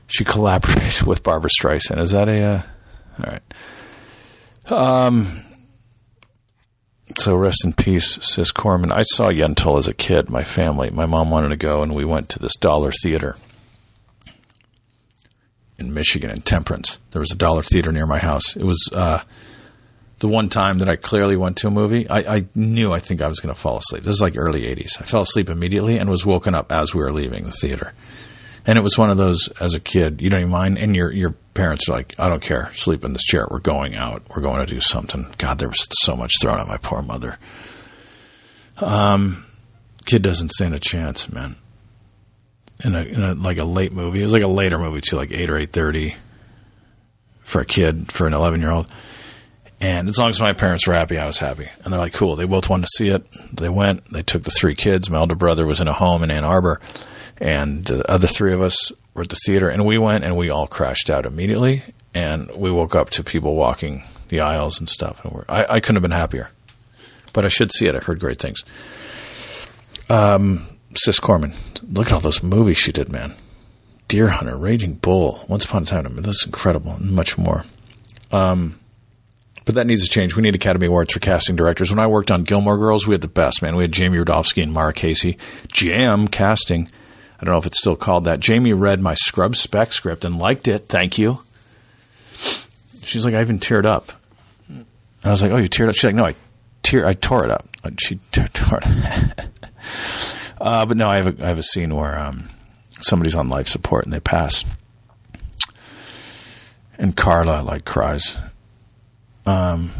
[0.06, 1.98] She collaborated with Barbra Streisand.
[1.98, 2.42] Is that a?
[2.42, 2.62] Uh,
[3.18, 4.72] all right.
[4.72, 5.44] Um.
[7.16, 8.92] So rest in peace, Cis Corman.
[8.92, 10.30] I saw Yentl as a kid.
[10.30, 13.36] My family, my mom wanted to go, and we went to this dollar theater
[15.76, 17.00] in Michigan in Temperance.
[17.10, 18.54] There was a dollar theater near my house.
[18.54, 19.22] It was uh,
[20.20, 22.08] the one time that I clearly went to a movie.
[22.08, 24.04] I, I knew I think I was going to fall asleep.
[24.04, 25.00] This is like early 80s.
[25.00, 27.92] I fell asleep immediately and was woken up as we were leaving the theater.
[28.66, 30.78] And it was one of those as a kid, you don't even mind.
[30.78, 33.48] And your your parents are like, I don't care, sleep in this chair.
[33.50, 34.22] We're going out.
[34.34, 35.26] We're going to do something.
[35.38, 37.38] God, there was so much thrown at my poor mother.
[38.78, 39.46] Um,
[40.04, 41.56] kid doesn't stand a chance, man
[42.84, 44.20] in a, in a like a late movie.
[44.20, 46.14] It was like a later movie too, like eight or eight thirty
[47.42, 48.86] for a kid for an eleven year old.
[49.80, 51.68] And as long as my parents were happy, I was happy.
[51.82, 52.36] And they're like, cool.
[52.36, 53.24] They both wanted to see it.
[53.56, 54.04] They went.
[54.12, 55.08] They took the three kids.
[55.08, 56.80] My older brother was in a home in Ann Arbor,
[57.38, 59.70] and the other three of us were at the theater.
[59.70, 61.82] And we went, and we all crashed out immediately.
[62.12, 65.24] And we woke up to people walking the aisles and stuff.
[65.24, 66.50] And I, I couldn't have been happier.
[67.32, 67.94] But I should see it.
[67.94, 68.64] I've heard great things.
[70.08, 71.52] Um, Cis Corman.
[71.90, 73.32] Look at all those movies she did, man.
[74.08, 76.16] Deer Hunter, Raging Bull, Once Upon a Time.
[76.16, 77.64] That's incredible, and much more.
[78.32, 78.79] Um,
[79.66, 80.34] But that needs to change.
[80.34, 81.90] We need Academy Awards for casting directors.
[81.90, 83.76] When I worked on Gilmore Girls, we had the best, man.
[83.76, 85.36] We had Jami Rudofsky and Mara Casey.
[85.68, 86.88] Jam casting.
[87.40, 88.40] I don't know if it's still called that.
[88.40, 90.86] Jami read my Scrub Spec script and liked it.
[90.88, 91.40] Thank you.
[93.02, 94.12] She's like, I even teared up.
[95.24, 95.94] I was like, Oh, you teared up?
[95.94, 96.34] She's like, No, I
[96.82, 97.66] tear, I tore it up.
[98.00, 99.46] She tore it.
[100.60, 102.48] uh, but no, I have a, I have a scene where um,
[103.00, 104.64] somebody's on life support and they pass,
[106.98, 108.38] and Carla like cries.
[109.46, 109.90] Um,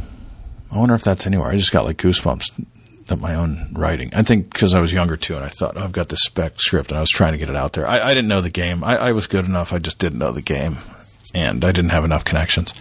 [0.71, 1.51] I wonder if that's anywhere.
[1.51, 2.65] I just got like goosebumps
[3.11, 4.11] at my own writing.
[4.15, 6.61] I think because I was younger too, and I thought oh, I've got this spec
[6.61, 7.87] script, and I was trying to get it out there.
[7.87, 8.85] I, I didn't know the game.
[8.85, 9.73] I, I, was good enough.
[9.73, 10.79] I just didn't know the game,
[11.35, 12.73] and I didn't have enough connections.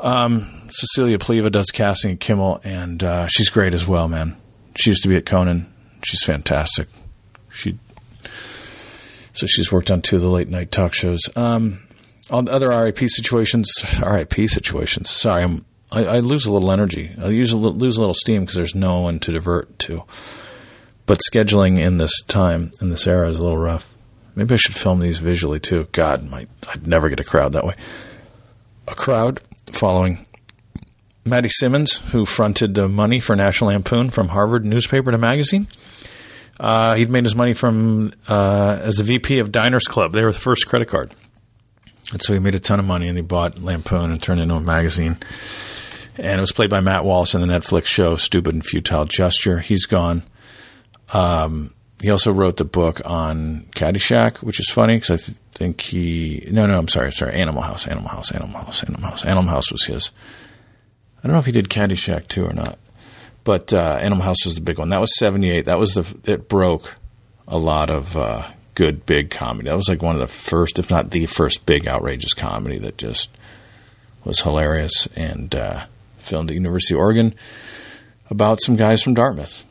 [0.00, 4.36] Um, Cecilia Pliva does casting at Kimmel, and uh, she's great as well, man.
[4.76, 5.72] She used to be at Conan.
[6.04, 6.88] She's fantastic.
[7.52, 7.78] She
[9.32, 11.20] so she's worked on two of the late night talk shows.
[11.36, 11.82] Um,
[12.30, 15.10] on other RIP situations, RIP situations.
[15.10, 17.14] Sorry, I'm, I, I lose a little energy.
[17.20, 20.04] I usually lose a little steam because there's no one to divert to.
[21.06, 23.92] But scheduling in this time in this era is a little rough.
[24.36, 25.88] Maybe I should film these visually too.
[25.92, 27.74] God, my, I'd never get a crowd that way.
[28.86, 29.40] A crowd
[29.72, 30.24] following
[31.24, 35.68] Matty Simmons, who fronted the money for National Lampoon from Harvard newspaper to magazine.
[36.58, 40.12] Uh, he'd made his money from uh, as the VP of Diners Club.
[40.12, 41.12] They were the first credit card,
[42.12, 43.08] and so he made a ton of money.
[43.08, 45.16] And he bought Lampoon and turned it into a magazine.
[46.16, 49.58] And it was played by Matt Walsh in the Netflix show "Stupid and Futile Gesture."
[49.58, 50.22] He's gone.
[51.12, 55.80] Um, he also wrote the book on Caddyshack, which is funny because I th- think
[55.80, 59.50] he no no I'm sorry sorry Animal House Animal House Animal House Animal House Animal
[59.50, 60.10] House was his.
[61.18, 62.78] I don't know if he did Caddyshack too or not,
[63.44, 64.88] but uh, Animal House was the big one.
[64.88, 65.66] That was '78.
[65.66, 66.96] That was the it broke
[67.46, 69.68] a lot of uh, good big comedy.
[69.68, 72.98] That was like one of the first, if not the first, big outrageous comedy that
[72.98, 73.30] just
[74.24, 75.84] was hilarious and uh,
[76.18, 77.34] filmed at University of Oregon
[78.30, 79.64] about some guys from Dartmouth,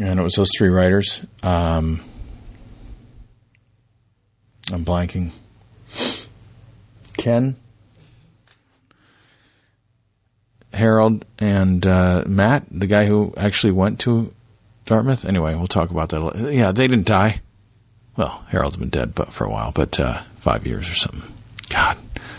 [0.00, 1.24] and it was those three writers.
[1.42, 2.00] Um,
[4.72, 5.30] I'm blanking.
[7.16, 7.56] Ken
[10.72, 14.32] Harold and uh, Matt, the guy who actually went to
[14.84, 15.24] Dartmouth.
[15.24, 16.52] Anyway, we'll talk about that.
[16.52, 17.40] Yeah, they didn't die.
[18.16, 21.32] Well, Harold's been dead but for a while, but uh, five years or something.
[21.68, 21.96] God,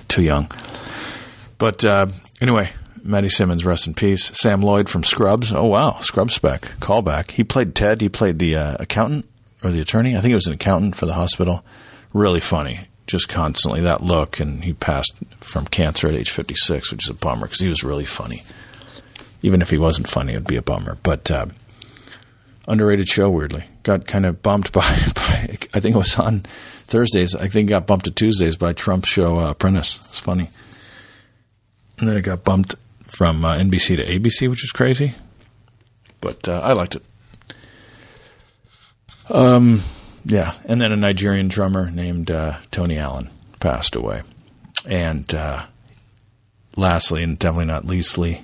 [0.07, 0.51] too young.
[1.57, 2.07] But uh,
[2.41, 2.69] anyway,
[3.03, 4.25] Matty Simmons, rest in peace.
[4.37, 5.53] Sam Lloyd from Scrubs.
[5.53, 7.31] Oh wow, Scrubs spec callback.
[7.31, 8.01] He played Ted.
[8.01, 9.27] He played the uh, accountant
[9.63, 10.15] or the attorney.
[10.15, 11.63] I think it was an accountant for the hospital.
[12.13, 14.39] Really funny just constantly that look.
[14.39, 17.83] And he passed from cancer at age 56, which is a bummer because he was
[17.83, 18.41] really funny.
[19.41, 20.97] Even if he wasn't funny, it'd be a bummer.
[21.03, 21.47] But uh,
[22.67, 23.65] underrated show, weirdly.
[23.83, 24.81] Got kind of bumped by,
[25.15, 26.41] by, I think it was on
[26.85, 27.35] Thursdays.
[27.35, 29.97] I think got bumped to Tuesdays by Trump's show uh, Apprentice.
[29.97, 30.49] It's funny.
[31.99, 32.75] And then it got bumped
[33.05, 35.13] from uh, NBC to ABC, which is crazy.
[36.19, 37.03] But uh, I liked it.
[39.29, 39.81] Um,
[40.25, 43.29] yeah, and then a Nigerian drummer named uh, Tony Allen
[43.59, 44.23] passed away,
[44.87, 45.63] and uh,
[46.75, 48.43] lastly, and definitely not leastly,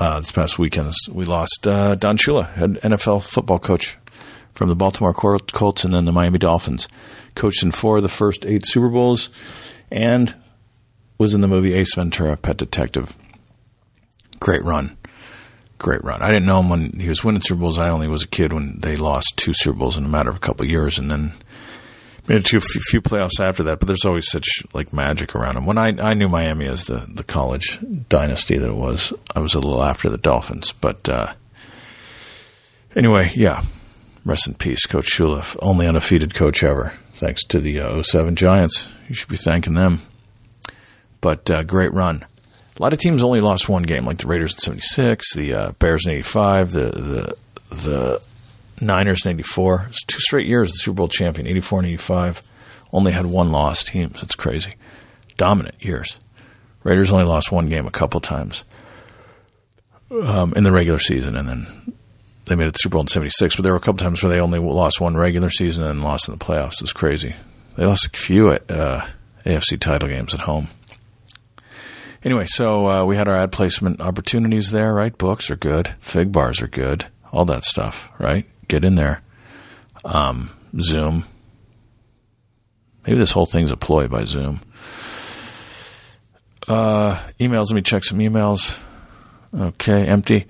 [0.00, 3.96] uh, this past weekend we lost Don Shula, NFL football coach
[4.54, 6.88] from the Baltimore Colts and then the Miami Dolphins.
[7.34, 9.30] Coached in four of the first eight Super Bowls,
[9.90, 10.34] and
[11.18, 13.16] was in the movie Ace Ventura: Pet Detective.
[14.40, 14.96] Great run
[15.82, 16.22] great run.
[16.22, 17.78] I didn't know him when he was winning Super Bowls.
[17.78, 20.36] I only was a kid when they lost two Super Bowls in a matter of
[20.36, 21.32] a couple of years, and then
[22.28, 23.80] made a few playoffs after that.
[23.80, 25.66] But there's always such like magic around him.
[25.66, 27.78] When I I knew Miami as the the college
[28.08, 30.72] dynasty that it was, I was a little after the Dolphins.
[30.72, 31.34] But uh,
[32.96, 33.62] anyway, yeah.
[34.24, 36.92] Rest in peace, Coach Shula, only undefeated coach ever.
[37.14, 38.88] Thanks to the uh, 07 Giants.
[39.08, 40.00] You should be thanking them.
[41.20, 42.24] But uh, great run
[42.76, 45.72] a lot of teams only lost one game, like the Raiders in '76, the uh,
[45.72, 47.36] Bears in '85, the the
[47.74, 48.22] the
[48.80, 49.86] Niners in '84.
[49.88, 52.42] It's two straight years the Super Bowl champion, '84 and '85.
[52.92, 54.22] Only had one loss teams.
[54.22, 54.72] It's crazy.
[55.36, 56.18] Dominant years.
[56.82, 58.64] Raiders only lost one game a couple times
[60.10, 61.66] um, in the regular season, and then
[62.52, 63.56] they made it to Super Bowl in '76.
[63.56, 66.28] But there were a couple times where they only lost one regular season and lost
[66.28, 66.82] in the playoffs.
[66.82, 67.34] It's crazy.
[67.76, 69.06] They lost a few uh,
[69.46, 70.68] AFC title games at home.
[72.22, 75.16] Anyway, so uh, we had our ad placement opportunities there, right?
[75.16, 78.44] Books are good, fig bars are good, all that stuff, right?
[78.68, 79.22] Get in there.
[80.04, 81.24] Um, Zoom.
[83.06, 84.60] Maybe this whole thing's a ploy by Zoom.
[86.68, 87.70] Uh, emails.
[87.70, 88.78] Let me check some emails.
[89.58, 90.46] Okay, empty.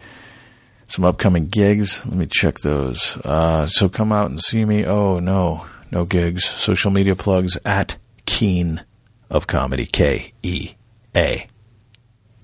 [0.93, 2.05] Some upcoming gigs.
[2.05, 3.17] Let me check those.
[3.25, 4.85] Uh, so come out and see me.
[4.85, 6.45] Oh no, no gigs.
[6.45, 8.85] Social media plugs at Keane
[9.31, 9.87] of Comedy.
[9.87, 10.73] K E
[11.17, 11.47] A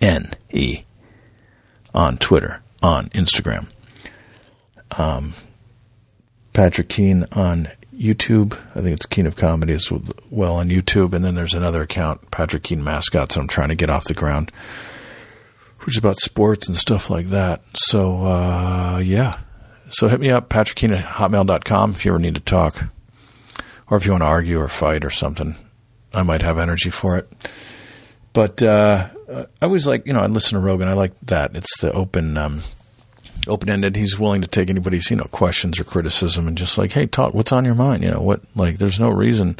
[0.00, 0.84] N E
[1.92, 3.68] on Twitter, on Instagram.
[4.96, 5.34] Um,
[6.54, 8.58] Patrick Keane on YouTube.
[8.74, 9.92] I think it's Keane of Comedy as
[10.30, 11.12] well on YouTube.
[11.12, 14.50] And then there's another account, Patrick Keane Mascots, I'm trying to get off the ground,
[15.88, 17.62] which is about sports and stuff like that.
[17.72, 19.38] So, uh, yeah.
[19.88, 22.84] So hit me up, patrickkeane at hotmail.com if you ever need to talk.
[23.88, 25.54] Or if you want to argue or fight or something.
[26.12, 27.26] I might have energy for it.
[28.34, 30.88] But uh, I always like, you know, I listen to Rogan.
[30.88, 31.56] I like that.
[31.56, 32.60] It's the open, um,
[33.46, 33.96] open ended.
[33.96, 37.32] He's willing to take anybody's, you know, questions or criticism and just like, hey, talk.
[37.32, 38.04] What's on your mind?
[38.04, 38.42] You know, what?
[38.54, 39.56] Like, there's no reason.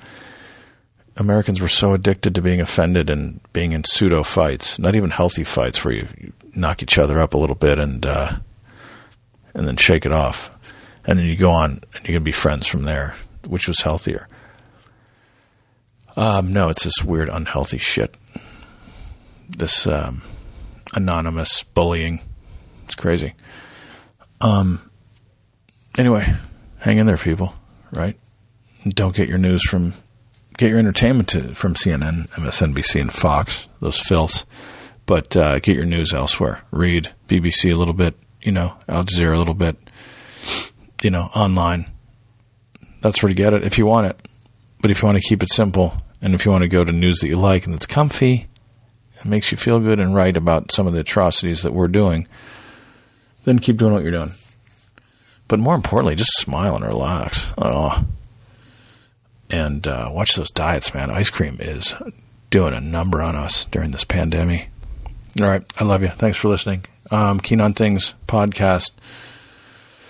[1.18, 5.42] Americans were so addicted to being offended and being in pseudo fights, not even healthy
[5.42, 8.36] fights where you, you knock each other up a little bit and uh,
[9.54, 10.50] and then shake it off,
[11.04, 13.16] and then you go on and you can be friends from there,
[13.48, 14.28] which was healthier.
[16.16, 18.16] Um, no, it's this weird, unhealthy shit.
[19.48, 20.22] This um,
[20.94, 22.20] anonymous bullying.
[22.84, 23.34] It's crazy.
[24.40, 24.80] Um.
[25.96, 26.32] Anyway,
[26.78, 27.54] hang in there, people.
[27.92, 28.16] Right?
[28.88, 29.94] Don't get your news from.
[30.58, 33.68] Get your entertainment to, from CNN, MSNBC, and Fox.
[33.80, 34.44] Those filths.
[35.06, 36.62] But uh, get your news elsewhere.
[36.72, 38.14] Read BBC a little bit.
[38.42, 39.76] You know, Al Jazeera a little bit.
[41.00, 41.86] You know, online.
[43.00, 44.28] That's where to get it if you want it.
[44.82, 46.92] But if you want to keep it simple, and if you want to go to
[46.92, 48.48] news that you like and that's comfy,
[49.16, 52.26] it makes you feel good and right about some of the atrocities that we're doing,
[53.44, 54.32] then keep doing what you're doing.
[55.46, 57.52] But more importantly, just smile and relax.
[57.56, 58.04] Oh.
[59.50, 61.10] And uh, watch those diets, man.
[61.10, 61.94] Ice cream is
[62.50, 64.68] doing a number on us during this pandemic.
[65.40, 65.64] All right.
[65.80, 66.08] I love you.
[66.08, 66.84] Thanks for listening.
[67.10, 68.92] Um, Keane on Things podcast.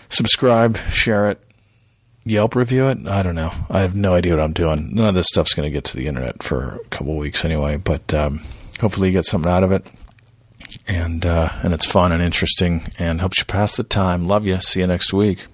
[0.09, 1.45] Subscribe, share it,
[2.28, 3.07] Yelp review it.
[3.07, 3.53] I don't know.
[3.70, 4.95] I have no idea what I'm doing.
[4.95, 7.78] None of this stuff's going to get to the internet for a couple weeks anyway.
[7.78, 8.43] But um,
[8.80, 9.91] hopefully, you get something out of it,
[10.86, 14.28] and uh, and it's fun and interesting and helps you pass the time.
[14.28, 14.61] Love you.
[14.61, 15.47] See you next week.